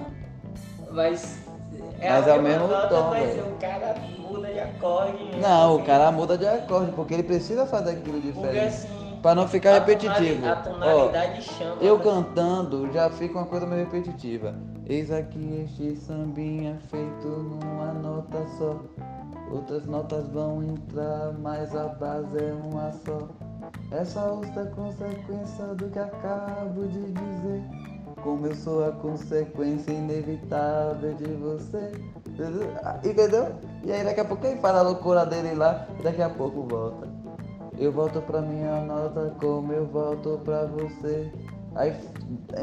Mas. 0.92 1.51
Mas 2.00 2.28
a 2.28 2.36
é 2.36 2.40
o 2.40 2.42
mesmo 2.44 2.68
nota, 2.68 2.88
tom, 2.88 3.10
mas 3.10 3.38
o 3.40 3.52
cara 3.60 3.96
muda 4.20 4.48
de 4.54 4.60
acorde. 4.60 5.24
né? 5.24 5.40
Não, 5.42 5.70
o 5.74 5.78
Porque- 5.78 5.92
cara 5.92 6.12
muda 6.12 6.38
de 6.38 6.48
acorde, 6.48 6.92
porque 6.92 7.14
ele 7.14 7.24
precisa 7.24 7.66
fazer 7.66 7.92
aquilo 7.92 8.20
diferente. 8.20 8.66
assim. 8.66 9.02
Pra 9.22 9.36
não 9.36 9.48
ficar 9.48 9.74
repetitivo. 9.74 10.42
tonali- 10.42 10.48
A 10.48 10.52
Ó, 10.52 10.56
tonalidade 10.56 11.42
chama. 11.44 11.76
eu 11.80 11.98
né? 11.98 12.04
cantando 12.04 12.92
já 12.92 13.08
fica 13.12 13.38
uma 13.38 13.46
coisa 13.46 13.68
meio 13.68 13.84
repetitiva. 13.86 14.56
Eis 14.88 15.12
aqui 15.12 15.64
este 15.64 15.96
sambinha 15.96 16.80
feito 16.90 17.28
numa 17.28 17.94
nota 17.94 18.40
só. 18.58 18.78
Outras 19.52 19.86
notas 19.86 20.28
vão 20.30 20.64
entrar, 20.64 21.34
mas 21.40 21.76
a 21.76 21.88
base 21.90 22.36
é 22.38 22.54
uma 22.54 22.92
só. 23.06 23.28
Essa 23.92 24.26
outra 24.26 24.66
consequência 24.68 25.66
do 25.76 25.88
que 25.90 26.00
acabo 26.00 26.88
de 26.88 27.12
dizer. 27.12 27.64
Como 28.24 28.48
eu 28.48 28.56
sou 28.56 28.88
a 28.88 28.92
consequência 28.92 29.92
inevitável 29.92 31.14
de 31.16 31.34
você. 31.34 31.92
Entendeu? 33.04 33.56
E 33.84 33.92
aí 33.92 34.04
daqui 34.04 34.20
a 34.20 34.26
pouco 34.26 34.46
ele 34.46 34.60
faz 34.60 34.76
a 34.76 34.82
loucura 34.82 35.26
dele 35.26 35.56
lá 35.56 35.88
e 36.00 36.04
daqui 36.04 36.22
a 36.22 36.30
pouco 36.30 36.64
volta. 36.64 37.08
Eu 37.78 37.92
volto 37.92 38.22
pra 38.22 38.42
minha 38.42 38.82
nota 38.82 39.36
como 39.40 39.74
eu 39.74 39.88
volto 39.88 40.40
pra 40.44 40.66
você. 40.66 41.32
Aí, 41.76 41.96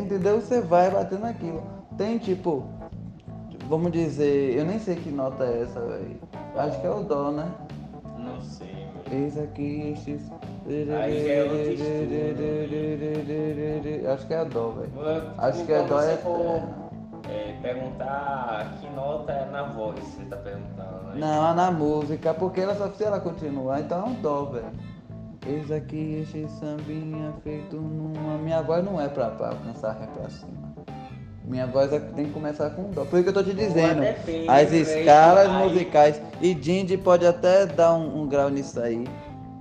entendeu? 0.00 0.40
Você 0.40 0.60
vai 0.60 0.90
batendo 0.90 1.26
aquilo. 1.26 1.62
Tem 1.96 2.18
tipo, 2.18 2.64
vamos 3.68 3.90
dizer, 3.90 4.56
eu 4.56 4.64
nem 4.64 4.78
sei 4.78 4.96
que 4.96 5.10
nota 5.10 5.44
é 5.44 5.62
essa, 5.62 5.80
velho. 5.80 6.20
Acho 6.56 6.80
que 6.80 6.86
é 6.86 6.90
o 6.90 7.02
Dó, 7.02 7.32
né? 7.32 7.50
Não 8.18 8.40
sei. 8.40 8.86
Eis 9.10 9.36
aqui 9.38 9.92
estes. 9.92 10.30
É 10.68 10.84
Acho 14.12 14.26
que 14.26 14.34
é 14.34 14.44
Dó, 14.44 14.68
velho. 14.70 14.92
Acho 15.38 15.64
que 15.64 15.72
é 15.72 15.78
quando 15.78 15.88
Dó 15.88 16.00
é. 16.02 16.18
é, 17.32 17.56
perguntar 17.62 18.76
que 18.80 18.90
nota 18.90 19.32
é 19.32 19.46
na 19.50 19.62
voz, 19.64 19.98
você 20.00 20.24
tá 20.24 20.36
perguntando, 20.36 21.08
né? 21.08 21.14
Não, 21.16 21.50
é 21.50 21.54
na 21.54 21.70
música, 21.70 22.34
porque 22.34 22.60
ela 22.60 22.74
só 22.74 22.90
se 22.90 23.02
ela 23.02 23.18
continuar, 23.18 23.80
então 23.80 24.00
é 24.00 24.04
um 24.04 24.12
dó, 24.14 24.44
velho. 24.44 24.66
Eis 25.46 25.70
aqui 25.70 26.20
este 26.22 26.46
sambinha 26.58 27.32
feito 27.42 27.76
numa. 27.76 28.36
Minha 28.38 28.60
voz 28.60 28.84
não 28.84 29.00
é 29.00 29.08
pra, 29.08 29.30
pra 29.30 29.48
alcançar 29.48 29.92
ré 29.92 30.06
pra 30.06 30.28
cima. 30.28 30.68
Minha 31.44 31.66
voz 31.66 31.90
tem 32.14 32.26
que 32.26 32.32
começar 32.32 32.68
com 32.70 32.90
dó. 32.90 33.06
Por 33.06 33.18
isso 33.18 33.22
que 33.22 33.28
eu 33.30 33.32
tô 33.32 33.42
te 33.42 33.54
dizendo. 33.54 34.02
depende, 34.02 34.50
As 34.50 34.70
escalas 34.70 35.50
musicais. 35.50 36.20
E 36.42 36.52
Dindi 36.52 36.98
pode 36.98 37.26
até 37.26 37.64
dar 37.64 37.94
um, 37.94 38.20
um 38.22 38.28
grau 38.28 38.50
nisso 38.50 38.78
aí. 38.78 39.06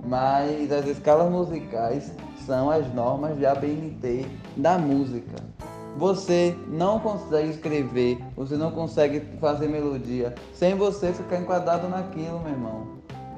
Mas 0.04 0.70
as 0.72 0.86
escalas 0.86 1.30
musicais 1.30 2.12
são 2.46 2.70
as 2.70 2.92
normas 2.94 3.36
de 3.36 3.44
ABNT 3.44 4.26
da 4.56 4.78
música. 4.78 5.36
Você 5.96 6.56
não 6.68 7.00
consegue 7.00 7.50
escrever, 7.50 8.18
você 8.36 8.56
não 8.56 8.70
consegue 8.70 9.20
fazer 9.40 9.68
melodia 9.68 10.34
sem 10.54 10.74
você 10.74 11.12
ficar 11.12 11.40
enquadrado 11.40 11.88
naquilo, 11.88 12.40
meu 12.40 12.52
irmão. 12.52 12.86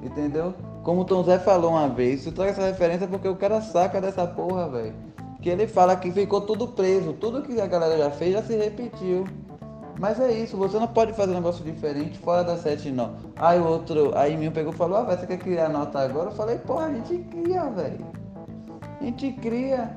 Entendeu? 0.03 0.55
Como 0.83 1.03
o 1.03 1.05
Tom 1.05 1.23
Zé 1.25 1.39
falou 1.39 1.73
uma 1.73 1.89
vez, 1.89 2.25
eu 2.25 2.33
trago 2.33 2.51
essa 2.51 2.67
referência 2.67 3.07
porque 3.07 3.29
o 3.29 3.37
cara 3.37 3.61
saca 3.61 4.01
dessa 4.01 4.27
porra, 4.27 4.69
velho. 4.69 4.95
Que 5.41 5.49
ele 5.49 5.67
fala 5.67 5.97
que 5.97 6.13
ficou 6.13 6.43
tudo 6.43 6.69
preso, 6.69 7.15
tudo 7.15 7.43
que 7.43 7.59
a 7.61 7.67
galera 7.67 7.97
já 7.97 8.11
fez 8.11 8.33
já 8.35 8.43
se 8.43 8.57
repetiu. 8.57 9.25
Mas 9.99 10.19
é 10.19 10.33
isso, 10.33 10.57
você 10.57 10.79
não 10.79 10.87
pode 10.89 11.13
fazer 11.13 11.33
um 11.33 11.37
negócio 11.37 11.65
diferente 11.65 12.19
fora 12.19 12.43
das 12.43 12.61
sete 12.61 12.91
não. 12.91 13.15
Aí 13.37 13.59
o 13.61 13.67
outro, 13.67 14.17
aí 14.17 14.37
meu 14.37 14.51
pegou 14.51 14.73
e 14.73 14.77
falou, 14.77 14.99
ah, 14.99 15.03
vai, 15.03 15.17
você 15.17 15.27
quer 15.27 15.39
criar 15.39 15.69
nota 15.69 15.99
agora? 15.99 16.31
Eu 16.31 16.35
falei, 16.35 16.59
porra, 16.59 16.87
a 16.87 16.93
gente 16.95 17.19
cria, 17.31 17.65
velho. 17.65 18.07
A 19.01 19.05
gente 19.05 19.33
cria. 19.33 19.97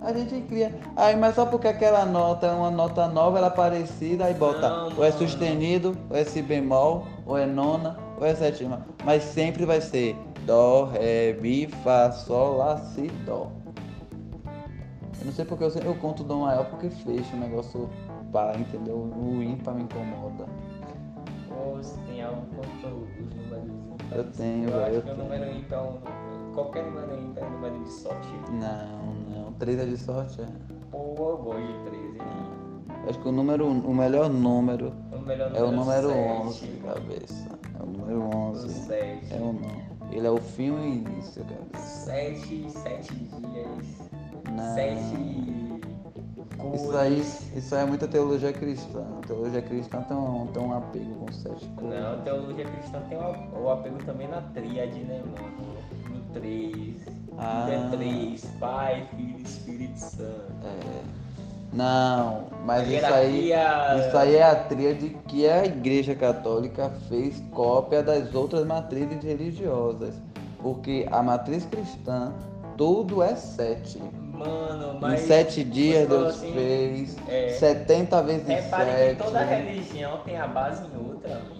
A 0.00 0.12
gente 0.12 0.40
cria. 0.42 0.78
Aí, 0.96 1.16
mas 1.16 1.34
só 1.34 1.44
porque 1.44 1.66
aquela 1.66 2.06
nota 2.06 2.46
é 2.46 2.52
uma 2.52 2.70
nota 2.70 3.08
nova, 3.08 3.38
ela 3.38 3.48
é 3.48 3.50
parecida, 3.50 4.26
aí 4.26 4.34
bota 4.34 4.68
Não, 4.68 4.96
ou 4.96 5.04
é 5.04 5.10
sustenido, 5.10 5.96
ou 6.08 6.16
é 6.16 6.24
si 6.24 6.40
bemol, 6.40 7.06
ou 7.26 7.36
é 7.36 7.46
nona, 7.46 7.98
ou 8.16 8.24
é 8.24 8.34
sétima. 8.34 8.86
Mas 9.04 9.24
sempre 9.24 9.64
vai 9.64 9.80
ser 9.80 10.16
dó, 10.46 10.84
ré, 10.84 11.36
mi, 11.40 11.66
fá, 11.66 12.12
sol, 12.12 12.58
lá, 12.58 12.76
si, 12.78 13.08
dó. 13.26 13.50
Eu 15.20 15.26
não 15.26 15.32
sei 15.32 15.44
porque 15.44 15.64
eu, 15.64 15.68
eu 15.84 15.94
conto 15.96 16.22
dó 16.22 16.36
maior 16.36 16.64
porque 16.66 16.88
fecha 16.90 17.34
o 17.34 17.40
negócio 17.40 17.90
pá, 18.32 18.52
entendeu? 18.56 18.96
O 18.96 19.42
ímpar 19.42 19.74
me 19.74 19.82
incomoda. 19.82 20.46
Ou 21.50 21.76
você 21.76 21.98
tem 22.06 22.22
algo 22.22 22.42
contra 22.54 22.88
os 22.88 23.08
números 23.16 23.68
ímpares? 23.68 24.16
Eu 24.16 24.24
tenho, 24.32 24.64
eu 24.64 24.70
velho, 24.70 24.84
acho 24.84 24.94
eu 24.94 25.02
que 25.02 25.10
o 25.10 25.14
tenho. 25.14 25.24
número 25.28 25.56
ímpar, 25.58 25.78
é 25.78 25.82
um- 25.82 26.52
qualquer 26.54 26.84
número 26.84 27.20
ímpar 27.20 27.44
é 27.44 27.48
número 27.50 27.84
de 27.84 27.90
sorte. 27.92 28.28
Não, 28.50 29.42
não. 29.44 29.52
Três 29.54 29.78
é 29.78 29.84
de 29.86 29.96
sorte, 29.96 30.40
é. 30.40 30.46
Pô, 30.90 31.14
eu 31.18 31.36
gosto 31.38 31.60
de 31.66 31.90
13. 31.90 32.18
Acho 33.08 33.18
que 33.20 33.28
o 33.28 33.32
número, 33.32 33.66
o 33.66 33.94
melhor 33.94 34.28
número 34.28 34.92
O 35.12 35.18
melhor 35.20 35.50
é 35.54 35.62
o 35.62 35.70
número 35.72 36.08
sete. 36.08 36.18
11, 36.42 36.66
cabeça. 36.84 37.48
É 37.78 37.82
o 37.82 37.86
número 37.86 38.20
O 38.20 38.34
11. 38.50 38.68
7. 38.68 39.34
É 39.34 39.36
o 39.38 39.52
não. 39.52 39.88
Ele 40.12 40.26
é 40.26 40.30
o 40.30 40.36
fim 40.38 40.66
e 40.66 40.70
o 40.70 40.84
início, 40.84 41.44
cabeça. 41.44 41.86
7, 42.04 42.70
7 42.70 43.14
dias. 43.14 44.10
Não. 44.50 44.74
7 44.74 45.16
Isso 46.74 46.96
aí, 46.96 47.20
isso 47.56 47.74
aí 47.74 47.82
é 47.82 47.86
muita 47.86 48.08
teologia 48.08 48.52
cristã. 48.52 49.04
Teologia 49.26 49.62
cristã 49.62 50.02
tem 50.02 50.16
um, 50.16 50.46
tem 50.48 50.62
um 50.62 50.76
apego 50.76 51.14
com 51.14 51.32
sete 51.32 51.66
cores. 51.76 52.00
Não, 52.00 52.20
teologia 52.22 52.64
cristã 52.64 53.00
tem 53.08 53.16
o, 53.16 53.62
o 53.62 53.70
apego 53.70 53.98
também 54.04 54.26
na 54.26 54.40
tríade, 54.40 54.98
né, 55.00 55.22
mano? 55.24 55.78
No 56.10 56.32
3. 56.32 56.96
Ah. 57.38 57.68
É 57.70 57.96
3, 57.96 58.44
Pai, 58.58 59.08
Filho 59.14 59.38
e 59.38 59.42
Espírito 59.42 59.98
Santo. 59.98 60.52
É. 60.64 61.28
Não, 61.72 62.46
mas 62.64 62.88
A 62.88 62.92
isso 62.92 63.14
aí, 63.14 63.52
isso 64.00 64.16
aí 64.16 64.36
é 64.36 64.42
a 64.42 64.56
tríade 64.56 65.16
que 65.28 65.46
a 65.46 65.64
Igreja 65.66 66.14
Católica 66.14 66.90
fez 67.08 67.42
cópia 67.52 68.02
das 68.02 68.34
outras 68.34 68.66
matrizes 68.66 69.22
religiosas. 69.22 70.14
Porque 70.60 71.06
a 71.12 71.22
matriz 71.22 71.64
cristã, 71.66 72.32
tudo 72.76 73.22
é 73.22 73.36
sete. 73.36 74.02
Mano, 74.38 74.98
mas. 75.00 75.22
em 75.22 75.26
sete 75.26 75.64
dias 75.64 76.08
Deus 76.08 76.28
assim, 76.36 76.52
fez, 76.52 77.16
é, 77.28 77.48
70 77.50 78.22
vezes 78.22 78.46
Repare 78.46 78.86
que 78.86 78.96
sete. 78.96 79.22
toda 79.22 79.44
religião 79.44 80.18
tem 80.24 80.36
a 80.38 80.46
base 80.46 80.82
em 80.84 80.96
outra, 80.96 81.36
amigo. 81.36 81.58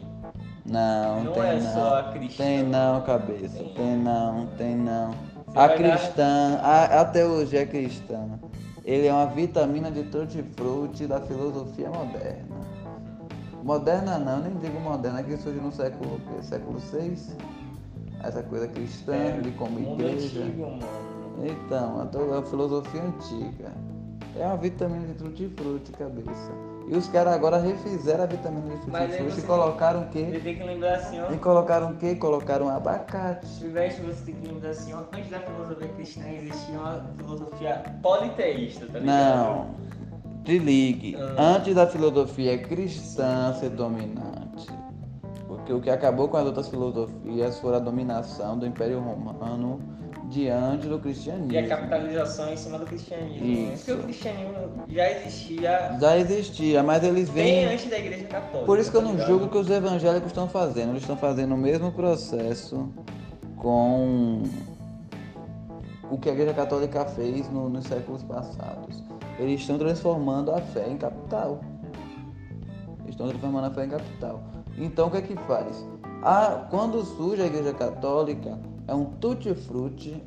Não, 0.64 1.24
Não 1.24 1.32
tem 1.32 1.42
é 1.42 1.54
não. 1.60 1.72
só 1.72 1.98
a 1.98 2.02
cristã. 2.12 2.44
Tem 2.44 2.62
não, 2.62 3.00
cabeça. 3.02 3.58
Tem. 3.58 3.68
Tem 3.74 3.96
não, 3.96 4.46
tem 4.58 4.76
não. 4.76 5.10
Você 5.46 5.58
A 5.58 5.66
vai 5.66 5.78
dar- 5.82 5.98
cristã, 5.98 6.58
a, 6.62 7.00
a 7.00 7.04
teologia 7.06 7.66
cristã, 7.66 8.38
ele 8.84 9.06
é 9.06 9.12
uma 9.12 9.26
vitamina 9.26 9.90
de 9.90 10.02
tutti-frutti 10.04 11.06
da 11.06 11.20
filosofia 11.22 11.88
moderna. 11.90 12.58
Moderna 13.62 14.18
não, 14.18 14.40
nem 14.40 14.54
digo 14.56 14.78
moderna, 14.80 15.22
que 15.22 15.36
surge 15.38 15.58
no 15.58 15.72
século, 15.72 16.20
século 16.42 16.78
VI. 16.78 17.16
Essa 18.22 18.42
coisa 18.42 18.66
cristã, 18.68 19.14
É, 19.14 19.40
de 19.40 19.50
como 19.52 19.78
igreja. 19.78 20.40
antigo, 20.40 20.62
mano. 20.70 21.17
Então, 21.42 22.08
a 22.36 22.42
filosofia 22.42 23.02
antiga. 23.02 23.72
É 24.36 24.46
uma 24.46 24.56
vitamina 24.56 25.06
de 25.06 25.14
tutti-frutti, 25.14 25.90
cabeça. 25.92 26.52
E 26.86 26.96
os 26.96 27.08
caras 27.08 27.34
agora 27.34 27.58
refizeram 27.58 28.24
a 28.24 28.26
vitamina 28.26 28.76
de 28.76 28.80
tutti-frutti 28.82 29.32
você 29.32 29.40
e 29.40 29.42
colocaram 29.42 30.00
o 30.00 30.04
Você 30.04 30.10
quê? 30.10 30.40
tem 30.42 30.56
que 30.56 30.62
lembrar 30.62 30.94
assim, 30.94 31.20
ó. 31.20 31.32
E 31.32 31.36
colocaram 31.38 31.90
o 31.90 31.96
quê? 31.96 32.14
Colocaram 32.14 32.68
abacate. 32.68 33.46
Silvestre, 33.46 34.04
você 34.06 34.24
tem 34.24 34.34
que 34.36 34.48
lembrar 34.48 34.70
assim, 34.70 34.94
ó. 34.94 35.00
Antes 35.12 35.30
da 35.30 35.40
filosofia 35.40 35.88
cristã 35.88 36.28
existia 36.30 36.78
uma 36.78 37.04
filosofia 37.16 37.82
politeísta, 38.02 38.86
tá 38.86 38.98
ligado? 39.00 39.36
Não. 39.36 39.66
Te 40.44 40.58
ligue. 40.58 41.16
Ah. 41.16 41.56
Antes 41.56 41.74
da 41.74 41.86
filosofia 41.86 42.58
cristã 42.58 43.52
ser 43.54 43.70
dominante. 43.70 44.66
Porque 45.46 45.72
o 45.72 45.80
que 45.80 45.90
acabou 45.90 46.28
com 46.28 46.36
as 46.36 46.46
outras 46.46 46.68
filosofias 46.68 47.58
foi 47.58 47.74
a 47.74 47.78
dominação 47.78 48.58
do 48.58 48.66
Império 48.66 49.00
Romano 49.00 49.80
diante 50.30 50.86
do 50.86 50.98
cristianismo. 50.98 51.52
E 51.52 51.58
a 51.58 51.66
capitalização 51.68 52.52
em 52.52 52.56
cima 52.56 52.78
do 52.78 52.84
cristianismo. 52.86 53.46
né? 53.46 53.74
Isso. 53.74 53.84
Porque 53.86 53.92
o 54.00 54.04
cristianismo 54.04 54.54
já 54.88 55.10
existia 55.12 55.96
Já 56.00 56.16
existia, 56.18 56.82
mas 56.82 57.02
eles 57.04 57.28
bem 57.30 57.64
vêm. 57.66 57.74
antes 57.74 57.88
da 57.90 57.98
igreja 57.98 58.24
católica. 58.26 58.66
Por 58.66 58.78
isso 58.78 58.90
que 58.90 58.96
eu 58.96 59.02
tá 59.02 59.08
não 59.08 59.18
julgo 59.18 59.46
o 59.46 59.48
que 59.48 59.58
os 59.58 59.70
evangélicos 59.70 60.28
estão 60.28 60.48
fazendo. 60.48 60.90
Eles 60.90 61.02
estão 61.02 61.16
fazendo 61.16 61.54
o 61.54 61.58
mesmo 61.58 61.90
processo 61.92 62.88
com 63.56 64.42
o 66.10 66.18
que 66.18 66.28
a 66.28 66.32
Igreja 66.32 66.54
Católica 66.54 67.04
fez 67.06 67.48
no- 67.50 67.68
nos 67.68 67.84
séculos 67.86 68.22
passados. 68.22 69.02
Eles 69.38 69.60
estão 69.60 69.78
transformando 69.78 70.50
a 70.52 70.60
fé 70.60 70.88
em 70.88 70.96
capital. 70.96 71.60
Eles 73.00 73.10
estão 73.10 73.28
transformando 73.28 73.66
a 73.66 73.70
fé 73.70 73.84
em 73.84 73.88
capital. 73.88 74.42
Então 74.76 75.08
o 75.08 75.10
que 75.10 75.16
é 75.18 75.22
que 75.22 75.36
faz? 75.46 75.86
A- 76.22 76.66
quando 76.70 77.02
surge 77.04 77.42
a 77.42 77.46
Igreja 77.46 77.72
Católica, 77.72 78.58
é 78.88 78.94
um 78.94 79.04
tutti-frutti 79.04 80.22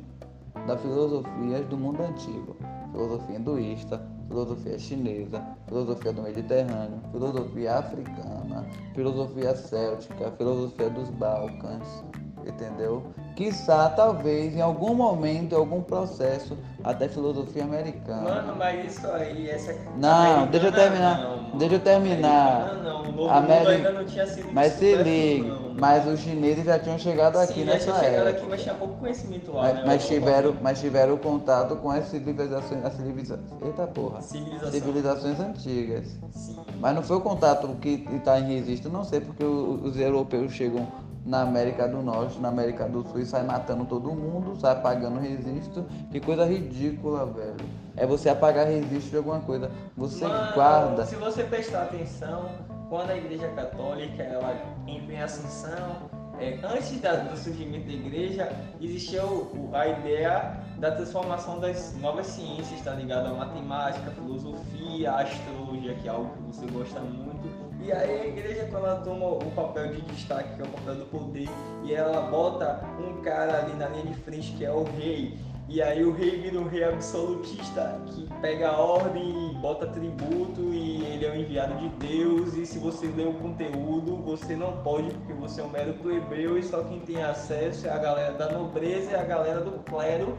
da 0.66 0.78
filosofia 0.78 1.62
do 1.64 1.76
mundo 1.76 2.02
antigo. 2.02 2.56
Filosofia 2.92 3.36
hinduísta, 3.36 4.00
filosofia 4.28 4.78
chinesa, 4.78 5.42
filosofia 5.66 6.12
do 6.12 6.22
Mediterrâneo, 6.22 7.00
filosofia 7.10 7.78
africana, 7.78 8.64
filosofia 8.94 9.56
céltica, 9.56 10.30
filosofia 10.32 10.90
dos 10.90 11.10
Balcãs, 11.10 12.04
entendeu? 12.46 13.02
Quiçá, 13.34 13.88
talvez, 13.88 14.54
em 14.54 14.60
algum 14.60 14.94
momento, 14.94 15.52
em 15.54 15.56
algum 15.56 15.80
processo, 15.82 16.56
até 16.84 17.08
filosofia 17.08 17.64
americana. 17.64 18.20
Mano, 18.22 18.56
mas 18.56 18.92
isso 18.94 19.06
aí, 19.06 19.48
essa. 19.48 19.74
Não, 19.96 20.46
deixa 20.48 20.66
eu 20.66 20.72
terminar. 20.72 21.18
não, 21.18 21.58
deixa 21.58 21.74
eu 21.76 21.80
terminar. 21.80 22.62
Americana 22.62 23.02
Não, 23.12 23.24
o 23.24 23.28
Ameri- 23.30 23.70
ainda 23.70 23.92
não 23.92 24.04
tinha 24.04 24.26
sido 24.26 24.48
Mas 24.52 24.72
se 24.74 24.96
não. 24.96 25.74
mas 25.78 26.06
os 26.06 26.20
chineses 26.20 26.64
já 26.64 26.78
tinham 26.78 26.98
chegado 26.98 27.38
aqui 27.38 27.54
Sim, 27.54 27.64
já 27.64 27.72
nessa 27.72 27.84
tinha 27.92 28.04
chegado 28.04 28.26
época. 28.26 28.30
aqui, 28.30 28.46
mas 28.50 28.62
tinha 28.62 28.74
pouco 28.74 28.94
conhecimento 28.96 29.52
lá. 29.52 29.62
Mas, 29.62 29.74
né, 29.76 29.82
mas 29.86 30.06
tiveram, 30.06 30.56
mas 30.60 30.80
tiveram 30.80 31.16
contato 31.16 31.76
com 31.76 31.90
as 31.90 32.04
civilizações, 32.08 32.84
as 32.84 32.92
civilizações, 32.94 33.50
eita 33.62 33.86
porra, 33.86 34.20
Civilização. 34.20 34.70
civilizações 34.70 35.40
antigas. 35.40 36.04
Sim. 36.34 36.56
Mas 36.78 36.94
não 36.94 37.02
foi 37.02 37.16
o 37.16 37.20
contato 37.20 37.68
que 37.80 38.06
está 38.12 38.38
em 38.38 38.46
registro, 38.58 38.90
não 38.92 39.04
sei, 39.04 39.20
porque 39.20 39.44
os 39.44 39.96
europeus 39.98 40.52
chegam 40.52 40.86
na 41.24 41.42
América 41.42 41.86
do 41.88 42.02
Norte, 42.02 42.38
na 42.40 42.48
América 42.48 42.88
do 42.88 43.02
Sul 43.08 43.20
e 43.20 43.26
saem 43.26 43.46
matando 43.46 43.84
todo 43.84 44.10
mundo, 44.12 44.56
sai 44.60 44.72
apagando 44.72 45.20
registro. 45.20 45.84
Que 46.10 46.20
coisa 46.20 46.44
ridícula, 46.44 47.26
velho. 47.26 47.56
É 47.96 48.06
você 48.06 48.28
apagar 48.28 48.66
registro 48.66 49.10
de 49.10 49.16
alguma 49.18 49.40
coisa. 49.40 49.70
Você 49.96 50.26
Mano, 50.26 50.54
guarda. 50.54 51.04
Se 51.06 51.14
você 51.16 51.44
prestar 51.44 51.82
atenção, 51.82 52.48
quando 52.88 53.10
a 53.10 53.16
igreja 53.16 53.48
católica 53.48 54.22
ela 54.22 54.54
entra 54.86 55.12
em 55.14 55.22
ascensão, 55.22 56.10
é, 56.40 56.58
antes 56.64 57.00
da- 57.00 57.16
do 57.16 57.36
surgimento 57.36 57.86
da 57.86 57.92
igreja, 57.92 58.52
existia 58.80 59.24
o- 59.24 59.70
a 59.72 59.86
ideia 59.86 60.56
da 60.78 60.90
transformação 60.90 61.60
das 61.60 61.94
novas 62.00 62.26
ciências, 62.26 62.80
tá 62.80 62.92
ligado? 62.94 63.26
A 63.26 63.34
matemática, 63.34 64.10
a 64.10 64.14
filosofia, 64.14 65.12
a 65.12 65.20
astrologia, 65.20 65.94
que 65.94 66.08
é 66.08 66.10
algo 66.10 66.30
que 66.34 66.42
você 66.56 66.66
gosta 66.66 66.98
muito. 67.00 67.51
E 67.84 67.90
aí 67.90 68.20
a 68.20 68.26
igreja, 68.26 68.68
quando 68.70 68.86
ela 68.86 69.00
toma 69.00 69.26
o 69.26 69.50
papel 69.56 69.88
de 69.88 70.00
destaque, 70.02 70.54
que 70.54 70.62
é 70.62 70.64
o 70.64 70.68
papel 70.68 70.94
do 70.94 71.06
poder, 71.06 71.48
e 71.84 71.92
ela 71.92 72.22
bota 72.30 72.80
um 73.00 73.20
cara 73.22 73.58
ali 73.58 73.74
na 73.74 73.88
linha 73.88 74.06
de 74.06 74.14
frente, 74.14 74.52
que 74.52 74.64
é 74.64 74.70
o 74.70 74.84
rei, 74.84 75.36
e 75.68 75.80
aí 75.80 76.04
o 76.04 76.12
rei 76.12 76.38
vira 76.38 76.60
um 76.60 76.68
rei 76.68 76.84
absolutista, 76.84 77.98
que 78.06 78.28
pega 78.40 78.68
a 78.68 78.78
ordem 78.78 79.50
e 79.50 79.54
bota 79.54 79.86
tributo 79.86 80.60
e 80.60 81.02
ele 81.04 81.24
é 81.24 81.30
o 81.30 81.34
enviado 81.34 81.74
de 81.76 81.88
Deus 82.06 82.54
e 82.54 82.66
se 82.66 82.78
você 82.78 83.06
lê 83.06 83.24
o 83.24 83.32
conteúdo, 83.34 84.16
você 84.16 84.54
não 84.54 84.82
pode 84.82 85.10
porque 85.14 85.32
você 85.32 85.60
é 85.60 85.64
um 85.64 85.70
mero 85.70 85.94
plebeu 85.94 86.58
e 86.58 86.62
só 86.62 86.82
quem 86.84 87.00
tem 87.00 87.22
acesso 87.22 87.86
é 87.86 87.90
a 87.90 87.98
galera 87.98 88.32
da 88.34 88.50
nobreza 88.50 89.12
e 89.12 89.14
a 89.14 89.24
galera 89.24 89.60
do 89.60 89.72
clero, 89.84 90.36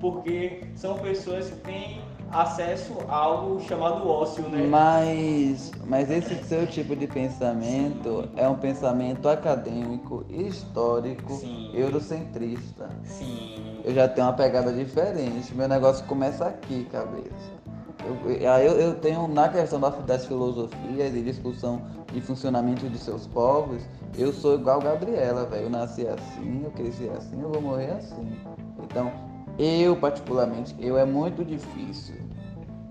porque 0.00 0.64
são 0.74 0.98
pessoas 0.98 1.48
que 1.48 1.56
têm 1.60 2.02
acesso 2.30 2.94
a 3.08 3.16
algo 3.16 3.60
chamado 3.60 4.08
ócio, 4.08 4.48
né? 4.48 4.66
Mas, 4.68 5.72
mas 5.86 6.10
esse 6.10 6.34
seu 6.44 6.66
tipo 6.66 6.94
de 6.96 7.06
pensamento 7.06 8.28
é 8.36 8.48
um 8.48 8.56
pensamento 8.56 9.28
acadêmico, 9.28 10.24
histórico, 10.28 11.34
Sim. 11.34 11.70
eurocentrista. 11.72 12.88
Sim. 13.04 13.80
Eu 13.84 13.94
já 13.94 14.08
tenho 14.08 14.26
uma 14.26 14.32
pegada 14.32 14.72
diferente. 14.72 15.54
Meu 15.54 15.68
negócio 15.68 16.04
começa 16.06 16.46
aqui, 16.46 16.84
cabeça. 16.90 17.56
Eu, 18.04 18.30
eu, 18.30 18.72
eu 18.80 18.94
tenho, 18.96 19.26
na 19.26 19.48
questão 19.48 19.80
da- 19.80 19.90
das 19.90 20.26
filosofias 20.26 21.14
e 21.14 21.22
discussão 21.22 21.82
de 22.12 22.20
funcionamento 22.20 22.88
de 22.88 22.98
seus 22.98 23.26
povos, 23.26 23.82
eu 24.16 24.32
sou 24.32 24.54
igual 24.54 24.80
Gabriela, 24.80 25.44
velho. 25.46 25.64
Eu 25.64 25.70
nasci 25.70 26.06
assim, 26.06 26.62
eu 26.64 26.70
cresci 26.70 27.08
assim, 27.16 27.40
eu 27.42 27.48
vou 27.48 27.60
morrer 27.60 27.92
assim. 27.92 28.36
Então, 28.84 29.12
eu, 29.58 29.96
particularmente, 29.96 30.74
eu 30.78 30.98
é 30.98 31.04
muito 31.04 31.44
difícil 31.44 32.16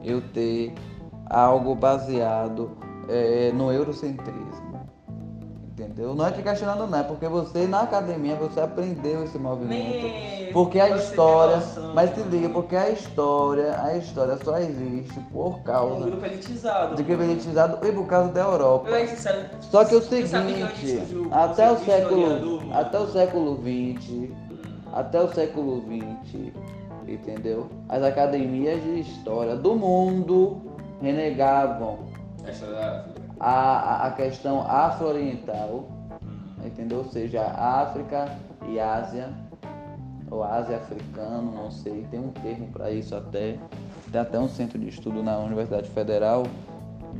eu 0.04 0.21
ter 0.21 0.73
algo 1.30 1.75
baseado 1.75 2.71
eh, 3.10 3.51
no 3.54 3.71
eurocentrismo. 3.71 4.65
Entendeu? 5.78 6.15
Não 6.15 6.25
é 6.25 6.32
te 6.32 6.41
questionando, 6.41 6.88
não, 6.88 6.99
é 6.99 7.04
porque 7.04 7.28
você 7.28 7.67
na 7.67 7.82
academia 7.82 8.36
você 8.38 8.62
aprendeu 8.62 9.25
esse 9.25 9.38
movimento. 9.38 10.54
Porque 10.54 10.80
a 10.80 10.95
história, 10.95 11.62
mas 11.93 12.15
se 12.15 12.21
liga, 12.21 12.47
porque 12.47 12.78
a 12.78 12.89
história, 12.91 13.78
a 13.82 13.97
história 13.97 14.38
só 14.41 14.58
existe 14.58 15.19
por 15.34 15.58
Um 15.58 15.63
causa 15.63 16.06
grupo 16.06 16.25
elitizado. 16.25 16.95
de 16.95 17.04
que 17.04 17.12
é 17.12 17.15
elitizado 17.15 17.86
e 17.86 17.91
por 17.91 18.08
causa 18.08 18.32
da 18.32 18.41
Europa. 18.41 18.89
Eu, 18.89 19.06
sincero, 19.06 19.49
Só 19.60 19.84
que 19.84 19.95
o 19.95 20.01
que 20.01 20.25
seguinte, 20.25 21.13
o 21.13 21.28
até 21.34 21.69
o 21.69 21.78
século, 21.80 22.62
até 22.73 22.97
o 22.97 23.08
século 23.08 23.58
XX, 23.58 24.30
até 24.95 25.21
o 25.21 25.27
século 25.34 25.81
XX, 25.81 26.51
entendeu? 27.08 27.67
As 27.89 28.01
academias 28.01 28.81
de 28.81 29.01
história 29.01 29.55
do 29.55 29.75
mundo 29.75 30.62
renegavam 31.01 31.99
a, 33.39 34.08
a- 34.08 34.12
questão 34.12 34.62
afro-oriental, 34.62 35.84
entendeu? 36.65 36.99
Ou 36.99 37.05
seja, 37.05 37.41
África 37.43 38.29
e 38.69 38.79
Ásia, 38.79 39.29
ou 40.31 40.43
Ásia 40.43 40.77
africano, 40.77 41.51
não 41.51 41.69
sei, 41.69 42.08
tem 42.10 42.19
um 42.19 42.29
termo 42.29 42.67
para 42.67 42.89
isso 42.89 43.15
até. 43.15 43.58
Tem 44.12 44.21
até 44.21 44.39
um 44.39 44.47
centro 44.47 44.79
de 44.79 44.88
estudo 44.88 45.21
na 45.21 45.38
Universidade 45.39 45.89
Federal 45.89 46.43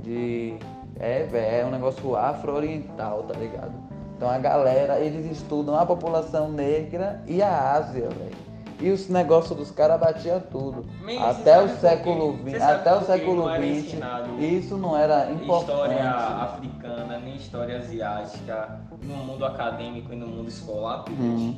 de. 0.02 0.58
É, 0.98 1.24
véi, 1.24 1.60
é 1.62 1.66
um 1.66 1.72
negócio 1.72 2.16
afro-oriental, 2.16 3.24
tá 3.24 3.38
ligado? 3.38 3.74
Então 4.16 4.30
a 4.30 4.38
galera, 4.38 5.00
eles 5.00 5.26
estudam 5.32 5.76
a 5.78 5.86
população 5.86 6.50
negra 6.52 7.22
e 7.28 7.42
a 7.42 7.74
Ásia, 7.74 8.08
velho. 8.10 8.46
E 8.80 8.90
os 8.92 9.08
negócios 9.08 9.58
dos 9.58 9.72
caras 9.72 10.00
batiam 10.00 10.42
tudo. 10.52 10.86
Você 11.02 11.18
até 11.18 11.62
o 11.62 11.70
século 11.78 12.38
XX, 12.46 12.62
até 12.62 12.94
o 12.94 13.02
século 13.04 13.44
XX, 13.50 14.00
isso 14.40 14.78
não 14.78 14.98
era 14.98 15.32
importante. 15.32 15.72
história 15.72 16.10
africana, 16.10 17.20
nem 17.20 17.36
história 17.36 17.78
asiática 17.78 18.80
no 19.02 19.16
mundo 19.16 19.46
acadêmico 19.46 20.12
e 20.12 20.16
no 20.18 20.28
mundo 20.28 20.50
escolar, 20.50 21.06
Hum. 21.10 21.56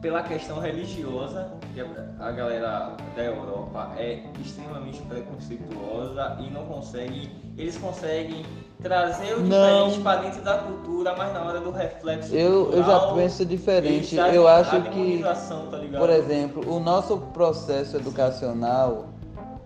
Pela 0.00 0.22
questão 0.22 0.60
religiosa, 0.60 1.50
que 1.74 1.80
a 1.80 2.30
galera 2.30 2.96
da 3.16 3.22
Europa 3.22 3.92
é 3.96 4.22
extremamente 4.40 5.00
preconceituosa 5.02 6.36
e 6.40 6.50
não 6.50 6.66
consegue, 6.66 7.30
eles 7.56 7.76
conseguem 7.76 8.44
trazer 8.80 9.34
o 9.36 9.42
diferente 9.42 10.00
para 10.00 10.20
dentro 10.22 10.42
da 10.42 10.58
cultura, 10.58 11.14
mas 11.16 11.32
na 11.32 11.42
hora 11.42 11.60
do 11.60 11.72
reflexo 11.72 12.32
Eu, 12.34 12.70
eu 12.70 12.78
já 12.84 12.92
cultural, 12.92 13.14
penso 13.16 13.44
diferente. 13.44 14.16
Eu 14.16 14.46
a 14.46 14.58
acho 14.58 14.80
que, 14.82 15.20
tá 15.20 15.98
por 15.98 16.10
exemplo, 16.10 16.72
o 16.72 16.78
nosso 16.78 17.18
processo 17.18 17.96
educacional 17.96 19.06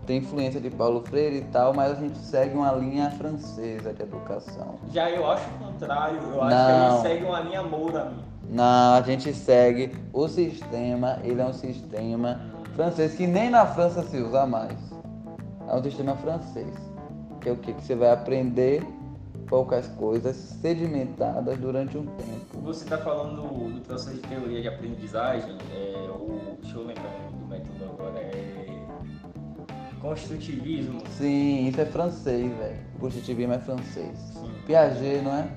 tem 0.06 0.18
influência 0.18 0.60
de 0.60 0.70
Paulo 0.70 1.02
Freire 1.02 1.36
e 1.36 1.42
tal, 1.42 1.74
mas 1.74 1.92
a 1.92 1.94
gente 1.94 2.18
segue 2.18 2.56
uma 2.56 2.72
linha 2.72 3.10
francesa 3.12 3.92
de 3.92 4.02
educação. 4.02 4.76
Já 4.90 5.10
eu 5.10 5.30
acho 5.30 5.44
o 5.48 5.64
contrário, 5.64 6.18
eu 6.32 6.42
acho 6.42 6.56
Não. 6.56 6.66
que 6.66 6.92
eles 6.92 7.02
seguem 7.02 7.28
uma 7.28 7.40
linha 7.40 7.62
moura, 7.62 8.02
amigo. 8.02 8.31
Não, 8.48 8.94
a 8.94 9.00
gente 9.02 9.32
segue 9.32 9.92
o 10.12 10.28
sistema, 10.28 11.18
ele 11.24 11.40
é 11.40 11.44
um 11.46 11.52
sistema 11.52 12.40
francês 12.74 13.14
que 13.14 13.26
nem 13.26 13.50
na 13.50 13.66
França 13.66 14.02
se 14.02 14.18
usa 14.18 14.46
mais. 14.46 14.76
é 15.68 15.74
um 15.74 15.82
sistema 15.82 16.16
francês, 16.16 16.74
que 17.40 17.48
é 17.48 17.52
o 17.52 17.56
que? 17.56 17.72
Que 17.72 17.82
você 17.82 17.94
vai 17.94 18.10
aprender 18.10 18.82
poucas 19.46 19.86
coisas 19.88 20.34
sedimentadas 20.34 21.58
durante 21.58 21.96
um 21.98 22.06
tempo. 22.06 22.60
Você 22.62 22.84
está 22.84 22.98
falando 22.98 23.42
do, 23.42 23.74
do 23.74 23.80
processo 23.82 24.16
de 24.16 24.22
teoria 24.22 24.62
de 24.62 24.68
aprendizagem, 24.68 25.56
é, 25.74 26.08
o, 26.10 26.56
deixa 26.60 26.76
eu 26.76 26.86
lembrar 26.86 27.12
do 27.38 27.46
método 27.46 27.84
agora, 27.84 28.18
é 28.18 28.52
construtivismo. 30.00 31.00
Sim, 31.16 31.68
isso 31.68 31.80
é 31.80 31.86
francês, 31.86 32.50
velho. 32.56 32.78
Construtivismo 32.98 33.52
é 33.52 33.58
francês. 33.58 34.18
Sim. 34.18 34.50
Piaget, 34.66 35.22
não 35.22 35.34
é? 35.34 35.48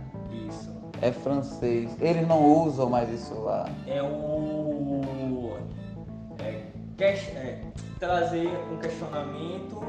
Isso. 0.47 0.74
É 1.05 1.11
francês. 1.11 1.95
Eles 2.01 2.27
não 2.27 2.43
usam 2.43 2.89
mais 2.89 3.07
isso 3.11 3.35
lá. 3.35 3.69
É 3.85 4.01
o. 4.01 5.53
É, 6.39 6.63
é, 7.03 7.61
trazer 7.99 8.49
um 8.73 8.77
questionamento. 8.77 9.83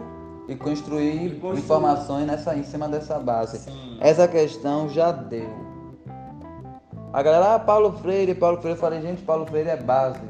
E 0.47 0.55
construir 0.55 1.25
E 1.25 1.31
construir. 1.31 1.59
informações 1.59 2.27
nessa, 2.27 2.55
em 2.55 2.63
cima 2.63 2.87
dessa 2.87 3.19
base. 3.19 3.61
Sim. 3.61 3.97
Essa 3.99 4.29
questão 4.29 4.91
já 4.91 5.11
deu. 5.11 5.49
A 7.15 7.23
galera, 7.23 7.55
ah, 7.55 7.59
Paulo 7.59 7.93
Freire, 7.93 8.35
Paulo 8.35 8.59
Freire, 8.59 8.77
eu 8.77 8.81
falei, 8.81 9.01
gente, 9.01 9.23
Paulo 9.23 9.47
Freire 9.47 9.71
é 9.71 9.77
base. 9.79 10.21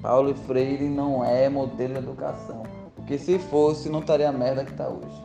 Paulo 0.00 0.34
Freire 0.34 0.88
não 0.88 1.22
é 1.22 1.50
modelo 1.50 1.92
de 1.92 1.98
educação. 1.98 2.62
Porque 2.96 3.18
se 3.18 3.38
fosse, 3.38 3.90
não 3.90 4.00
estaria 4.00 4.30
a 4.30 4.32
merda 4.32 4.64
que 4.64 4.72
tá 4.72 4.88
hoje. 4.88 5.22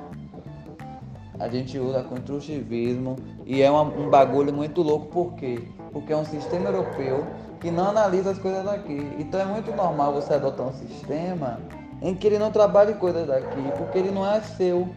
A 1.40 1.48
gente 1.48 1.80
usa 1.80 2.04
construtivismo 2.04 3.16
e 3.46 3.62
é 3.62 3.72
uma- 3.72 3.84
um 3.84 4.10
bagulho 4.10 4.54
muito 4.54 4.82
louco, 4.82 5.08
por 5.08 5.34
quê? 5.36 5.60
Porque 5.94 6.12
é 6.12 6.18
um 6.18 6.26
sistema 6.26 6.70
europeu 6.70 7.26
que 7.62 7.72
não 7.72 7.90
analisa 7.90 8.32
as 8.32 8.38
coisas 8.38 8.64
daqui. 8.64 9.16
Então 9.18 9.40
é 9.40 9.46
muito 9.46 9.72
normal 9.72 10.14
você 10.14 10.34
adotar 10.34 10.68
um 10.68 10.74
sistema 10.74 11.60
em 12.02 12.14
que 12.14 12.28
ele 12.28 12.40
não 12.40 12.52
trabalhe 12.52 12.94
coisas 12.94 13.28
daqui, 13.28 13.74
porque 13.78 13.98
ele 13.98 14.12
não 14.12 14.30
é 14.30 14.42
seu. 14.42 14.88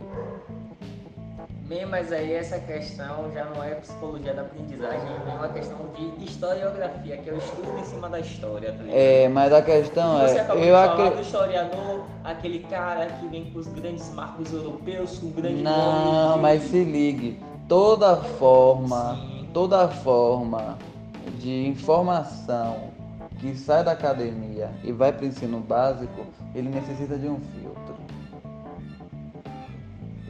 Bem, 1.72 1.86
mas 1.86 2.12
aí 2.12 2.34
essa 2.34 2.58
questão 2.58 3.32
já 3.32 3.46
não 3.46 3.64
é 3.64 3.74
psicologia 3.76 4.34
da 4.34 4.42
aprendizagem, 4.42 5.08
é 5.26 5.34
uma 5.34 5.48
questão 5.48 5.78
de 5.96 6.22
historiografia, 6.22 7.16
que 7.16 7.30
é 7.30 7.32
o 7.32 7.38
estudo 7.38 7.78
em 7.78 7.84
cima 7.84 8.10
da 8.10 8.20
história, 8.20 8.72
tá? 8.74 8.84
É, 8.88 9.26
mas 9.30 9.50
a 9.54 9.62
questão 9.62 10.18
Você 10.18 10.36
é, 10.36 10.40
acabou 10.42 10.62
de 10.62 10.68
eu 10.68 10.76
acredito. 10.76 11.14
do 11.14 11.22
historiador, 11.22 12.04
aquele 12.22 12.58
cara 12.64 13.06
que 13.06 13.26
vem 13.26 13.50
com 13.50 13.58
os 13.58 13.68
grandes 13.68 14.12
marcos 14.12 14.52
europeus, 14.52 15.18
com 15.18 15.30
grande 15.30 15.62
Não, 15.62 16.28
nome 16.32 16.42
mas 16.42 16.62
se 16.64 16.84
ligue. 16.84 17.42
Toda 17.66 18.16
forma, 18.18 19.16
Sim. 19.16 19.48
toda 19.54 19.88
forma 19.88 20.76
de 21.38 21.66
informação 21.68 22.90
que 23.40 23.56
sai 23.56 23.82
da 23.82 23.92
academia 23.92 24.70
e 24.84 24.92
vai 24.92 25.10
para 25.10 25.24
o 25.24 25.26
ensino 25.26 25.58
básico, 25.58 26.26
ele 26.54 26.68
necessita 26.68 27.16
de 27.16 27.28
um 27.28 27.40
filtro. 27.40 27.81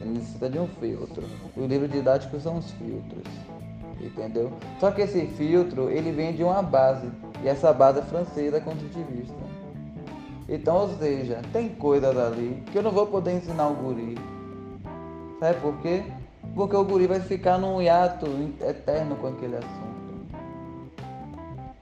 Ele 0.03 0.19
necessita 0.19 0.49
de 0.49 0.59
um 0.59 0.67
filtro. 0.67 1.23
E 1.55 1.59
o 1.61 1.65
livro 1.65 1.87
didático 1.87 2.37
são 2.39 2.57
os 2.57 2.69
filtros. 2.71 3.23
Entendeu? 4.01 4.51
Só 4.79 4.91
que 4.91 5.01
esse 5.01 5.25
filtro, 5.27 5.89
ele 5.89 6.11
vem 6.11 6.33
de 6.33 6.43
uma 6.43 6.61
base. 6.61 7.09
E 7.41 7.47
essa 7.47 7.71
base 7.71 7.99
é 7.99 8.03
francesa 8.03 8.59
construtivista. 8.59 9.33
Então, 10.47 10.75
ou 10.75 10.89
seja, 10.97 11.41
tem 11.53 11.69
coisas 11.69 12.17
ali 12.17 12.61
que 12.71 12.77
eu 12.77 12.83
não 12.83 12.91
vou 12.91 13.07
poder 13.07 13.31
ensinar 13.31 13.69
o 13.69 13.75
guri. 13.75 14.17
Sabe 15.39 15.59
por 15.61 15.77
quê? 15.79 16.03
Porque 16.53 16.75
o 16.75 16.83
guri 16.83 17.07
vai 17.07 17.21
ficar 17.21 17.57
num 17.57 17.81
hiato 17.81 18.27
eterno 18.61 19.15
com 19.15 19.27
aquele 19.27 19.55
assunto. 19.55 19.93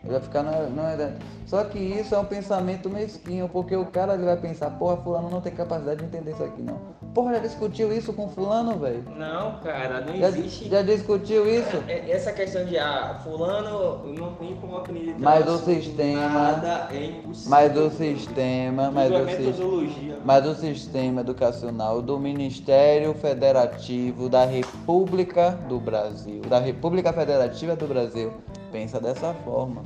Ele 0.04 0.14
vai 0.14 0.22
ficar 0.22 0.44
na, 0.44 0.68
na, 0.70 1.16
Só 1.46 1.64
que 1.64 1.80
isso 1.80 2.14
é 2.14 2.20
um 2.20 2.26
pensamento 2.26 2.90
mesquinho, 2.90 3.50
porque 3.50 3.76
o 3.76 3.86
cara 3.86 4.14
ele 4.14 4.26
vai 4.26 4.38
pensar, 4.38 4.70
porra, 4.72 4.98
fulano 4.98 5.30
não 5.30 5.42
tem 5.42 5.54
capacidade 5.54 6.00
de 6.00 6.06
entender 6.06 6.32
isso 6.32 6.44
aqui 6.44 6.62
não. 6.62 6.80
Porra, 7.14 7.34
já 7.34 7.40
discutiu 7.40 7.92
isso 7.92 8.14
com 8.14 8.30
fulano, 8.30 8.80
velho? 8.80 9.04
Não, 9.18 9.58
cara, 9.60 10.00
não 10.00 10.16
Já, 10.16 10.30
existe. 10.30 10.70
já 10.70 10.82
discutiu 10.82 11.46
isso? 11.46 11.84
É- 11.88 12.10
Essa 12.10 12.32
questão 12.32 12.64
de, 12.64 12.78
ah, 12.78 13.20
fulano 13.22 14.06
não 14.18 14.34
tem 14.36 14.56
como 14.56 14.78
aprender 14.78 15.16
Mas 15.20 15.46
o 15.46 15.58
sistema- 15.58 16.30
Nada 16.54 16.88
é 16.90 17.06
impossível. 17.06 17.50
Mas 17.50 17.78
o 17.78 17.90
sistema, 17.90 18.92
mas 18.92 19.12
é 19.12 19.16
o 19.18 19.26
metodologia. 19.26 20.18
Mas 20.24 20.46
o 20.46 20.56
sistema 20.56 21.20
educacional 21.22 22.02
do 22.02 22.18
Ministério 22.18 23.14
Federativo 23.14 24.30
da 24.30 24.46
República 24.46 25.52
do 25.68 25.80
Brasil, 25.80 26.42
da 26.48 26.60
República 26.60 27.12
Federativa 27.12 27.76
do 27.76 27.88
Brasil, 27.88 28.32
pensa 28.72 29.02
dessa 29.02 29.34
forma. 29.44 29.84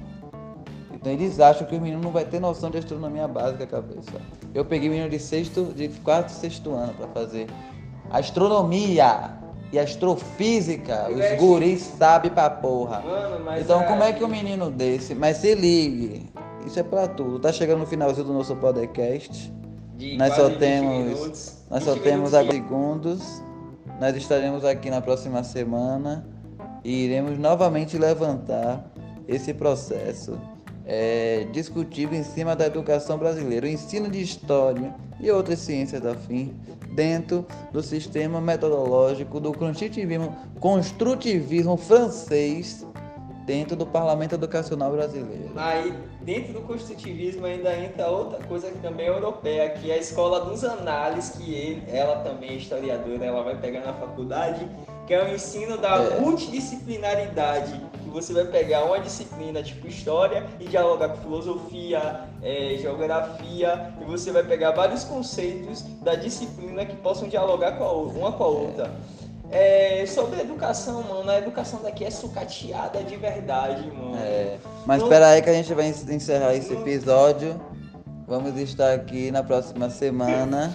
Então 1.06 1.14
eles 1.14 1.40
acham 1.40 1.68
que 1.68 1.76
o 1.76 1.80
menino 1.80 2.02
não 2.02 2.10
vai 2.10 2.26
ter 2.26 2.40
noção 2.40 2.72
de 2.72 2.80
astronomia 2.80 3.28
básica, 3.28 3.68
cabeça. 3.68 4.20
Eu 4.56 4.66
peguei 4.66 4.90
menino 4.90 5.08
de 5.08 5.20
sexto, 5.20 5.66
de 5.66 5.88
quarto 6.04 6.30
e 6.30 6.32
sexto 6.32 6.74
ano 6.74 6.96
para 6.96 7.08
fazer 7.10 7.46
astronomia 8.10 9.34
e 9.72 9.78
astrofísica. 9.78 11.04
Os 11.10 11.12
Moleque. 11.14 11.36
guris 11.38 11.82
sabem 12.00 12.32
pra 12.32 12.50
porra. 12.50 13.02
Mano, 13.02 13.60
Então, 13.62 13.84
como 13.84 14.02
é 14.02 14.14
que 14.14 14.24
um 14.24 14.28
menino 14.28 14.72
desse. 14.72 15.14
Mas 15.14 15.38
se 15.38 15.54
ligue, 15.54 16.26
isso 16.66 16.80
é 16.80 16.84
pra 16.84 17.08
tudo. 17.08 17.38
Tá 17.38 17.54
chegando 17.54 17.82
no 17.82 17.86
finalzinho 17.86 18.26
do 18.26 18.34
nosso 18.34 18.56
podcast. 18.56 19.54
De 19.96 20.18
Nós 20.18 20.34
só 20.34 20.48
20 20.50 20.58
temos. 20.58 20.92
minutos, 20.92 21.66
Nós 21.70 21.84
só 21.84 21.94
20 21.94 22.02
temos 22.02 22.34
agora 22.34 22.52
segundos. 22.52 23.44
Nós 24.02 24.16
estaremos 24.16 24.66
aqui 24.66 24.90
na 24.90 25.02
próxima 25.02 25.44
semana 25.44 26.28
e 26.84 27.06
iremos 27.06 27.38
novamente 27.38 27.96
levantar 27.96 28.92
esse 29.28 29.54
processo 29.54 30.36
é, 30.86 31.48
discutível 31.52 32.18
em 32.18 32.24
cima 32.24 32.56
da 32.56 32.68
educação 32.68 33.18
brasileira, 33.18 33.66
o 33.66 33.70
ensino 33.70 34.10
de 34.10 34.22
história 34.22 34.94
e 35.20 35.32
outras 35.32 35.60
ciências 35.60 36.06
afim 36.06 36.54
dentro 36.92 37.46
do 37.72 37.82
sistema 37.82 38.40
metodológico 38.40 39.40
do 39.40 39.52
construtivismo, 39.52 40.36
construtivismo 40.60 41.76
francês 41.76 42.86
dentro 43.46 43.76
do 43.76 43.86
Parlamento 43.86 44.34
Educacional 44.36 44.92
Brasileiro. 44.92 45.52
Aí, 45.56 45.94
dentro 46.22 46.54
do 46.54 46.62
construtivismo 46.62 47.46
ainda 47.46 47.76
entra 47.78 48.08
outra 48.08 48.40
coisa 48.48 48.72
que 48.72 48.80
também 48.80 49.06
é 49.06 49.10
europeia, 49.10 49.70
que 49.70 49.92
é 49.92 49.96
a 49.96 49.98
escola 49.98 50.46
dos 50.46 50.64
análises, 50.64 51.36
que 51.36 51.54
ele, 51.54 51.84
ela 51.88 52.18
também 52.22 52.52
é 52.52 52.54
historiadora, 52.56 53.24
ela 53.24 53.44
vai 53.44 53.56
pegar 53.58 53.82
na 53.82 53.94
faculdade, 53.94 54.68
que 55.06 55.14
é 55.14 55.24
o 55.24 55.34
ensino 55.34 55.78
da 55.78 55.96
É. 55.96 56.20
multidisciplinaridade, 56.20 57.80
que 58.06 58.10
você 58.12 58.32
vai 58.34 58.46
pegar 58.46 58.86
uma 58.86 59.00
disciplina 59.00 59.62
tipo 59.62 59.88
história 59.88 60.46
e 60.60 60.66
dialogar 60.66 61.10
com 61.10 61.18
filosofia, 61.18 62.22
é, 62.42 62.78
geografia, 62.80 63.94
e 64.00 64.06
você 64.06 64.32
vai 64.32 64.44
pegar 64.44 64.72
vários 64.72 65.04
conceitos 65.04 65.82
da 66.02 66.16
disciplina 66.16 66.86
que 66.86 66.96
possam 66.96 67.28
dialogar 67.28 67.74
com 67.78 67.84
a 67.84 67.92
uma 67.94 68.32
com 68.32 68.44
a 68.44 68.48
outra. 68.48 68.92
É, 69.52 70.06
sobre 70.08 70.40
a 70.40 70.44
educação, 70.44 71.04
mano, 71.04 71.30
a 71.30 71.38
educação 71.38 71.80
daqui 71.82 72.04
é 72.04 72.10
sucateada 72.12 73.04
de 73.04 73.16
verdade, 73.16 73.90
mano. 73.92 74.16
É, 74.18 74.58
mas 74.86 75.00
Não- 75.00 75.08
espera 75.08 75.28
aí 75.30 75.42
que 75.42 75.50
a 75.50 75.54
gente 75.54 75.74
vai 75.74 75.88
en- 75.88 76.14
encerrar 76.16 76.56
esse 76.56 76.74
episódio. 76.74 77.60
Vamos 78.28 78.58
estar 78.60 78.94
aqui 78.94 79.30
na 79.32 79.44
próxima 79.44 79.90
semana. 79.90 80.74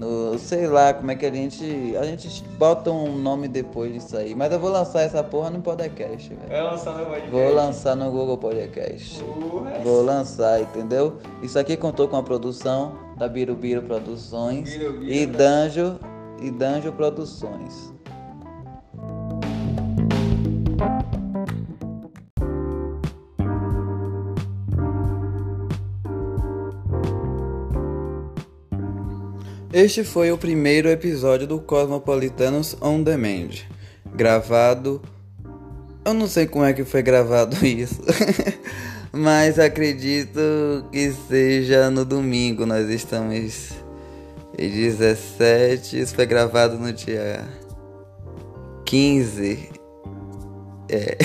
No, 0.00 0.38
sei 0.38 0.66
lá 0.66 0.94
como 0.94 1.10
é 1.10 1.14
que 1.14 1.26
a 1.26 1.30
gente. 1.30 1.94
A 1.94 2.04
gente 2.06 2.42
bota 2.58 2.90
um 2.90 3.18
nome 3.18 3.46
depois 3.46 3.92
disso 3.92 4.16
aí. 4.16 4.34
Mas 4.34 4.50
eu 4.50 4.58
vou 4.58 4.70
lançar 4.70 5.02
essa 5.02 5.22
porra 5.22 5.50
no 5.50 5.60
podcast, 5.60 6.32
velho. 6.34 6.50
É 6.50 6.62
lançar 6.62 6.96
no 6.96 7.04
podcast. 7.04 7.30
Vou 7.30 7.54
lançar 7.54 7.94
no 7.94 8.10
Google 8.10 8.38
Podcast. 8.38 9.22
Porra, 9.22 9.78
Vou 9.84 10.02
lançar, 10.02 10.62
entendeu? 10.62 11.18
Isso 11.42 11.58
aqui 11.58 11.76
contou 11.76 12.08
com 12.08 12.16
a 12.16 12.22
produção 12.22 12.94
da 13.18 13.28
Birubiru 13.28 13.82
Produções 13.82 14.70
Birubiru, 14.70 15.12
e 15.12 15.26
né? 15.26 15.36
Danjo 15.36 16.00
e 16.40 16.50
Danjo 16.50 16.92
Produções. 16.92 17.99
Este 29.72 30.02
foi 30.02 30.32
o 30.32 30.36
primeiro 30.36 30.88
episódio 30.88 31.46
do 31.46 31.60
Cosmopolitanos 31.60 32.76
On 32.82 33.00
Demand, 33.00 33.50
gravado. 34.16 35.00
Eu 36.04 36.12
não 36.12 36.26
sei 36.26 36.48
como 36.48 36.64
é 36.64 36.72
que 36.72 36.84
foi 36.84 37.02
gravado 37.02 37.54
isso, 37.64 38.02
mas 39.12 39.60
acredito 39.60 40.40
que 40.90 41.12
seja 41.28 41.88
no 41.88 42.04
domingo. 42.04 42.66
Nós 42.66 42.88
estamos 42.88 43.70
em 44.58 44.68
17, 44.68 46.00
isso 46.00 46.16
foi 46.16 46.26
gravado 46.26 46.76
no 46.76 46.92
dia 46.92 47.48
15. 48.84 49.70
É, 50.88 51.16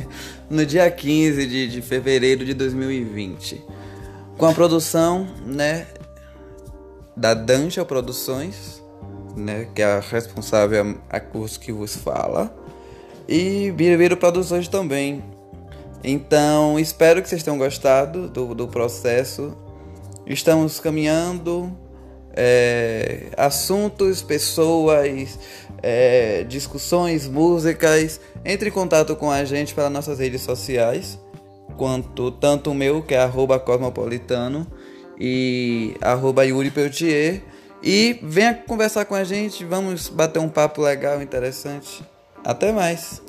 no 0.48 0.64
dia 0.64 0.90
15 0.90 1.46
de, 1.46 1.68
de 1.68 1.82
fevereiro 1.82 2.46
de 2.46 2.54
2020. 2.54 3.62
Com 4.38 4.46
a 4.46 4.54
produção, 4.54 5.28
né, 5.44 5.86
da 7.20 7.34
Dancha 7.34 7.84
Produções, 7.84 8.82
né, 9.36 9.68
que 9.74 9.82
é 9.82 9.84
a 9.84 10.00
responsável 10.00 10.98
a 11.10 11.20
curso 11.20 11.60
que 11.60 11.70
vos 11.70 11.94
fala, 11.94 12.50
e 13.28 13.70
Birubiru 13.72 14.16
Produções 14.16 14.66
também. 14.68 15.22
Então, 16.02 16.78
espero 16.78 17.20
que 17.20 17.28
vocês 17.28 17.42
tenham 17.42 17.58
gostado 17.58 18.26
do, 18.26 18.54
do 18.54 18.66
processo. 18.66 19.54
Estamos 20.26 20.80
caminhando 20.80 21.70
é, 22.32 23.26
assuntos, 23.36 24.22
pessoas, 24.22 25.38
é, 25.82 26.42
discussões, 26.44 27.28
músicas, 27.28 28.18
entre 28.46 28.70
em 28.70 28.72
contato 28.72 29.14
com 29.14 29.30
a 29.30 29.44
gente 29.44 29.74
pelas 29.74 29.92
nossas 29.92 30.20
redes 30.20 30.40
sociais, 30.40 31.18
quanto 31.76 32.30
tanto 32.30 32.70
o 32.70 32.74
meu, 32.74 33.02
que 33.02 33.14
é 33.14 33.30
cosmopolitano, 33.62 34.66
e 35.20 35.94
arroba 36.00 36.44
Yuri 36.44 36.70
Peltier. 36.70 37.42
E 37.82 38.18
venha 38.22 38.54
conversar 38.54 39.04
com 39.04 39.14
a 39.14 39.24
gente, 39.24 39.64
vamos 39.64 40.08
bater 40.08 40.38
um 40.38 40.48
papo 40.48 40.82
legal, 40.82 41.22
interessante. 41.22 42.02
Até 42.44 42.72
mais! 42.72 43.22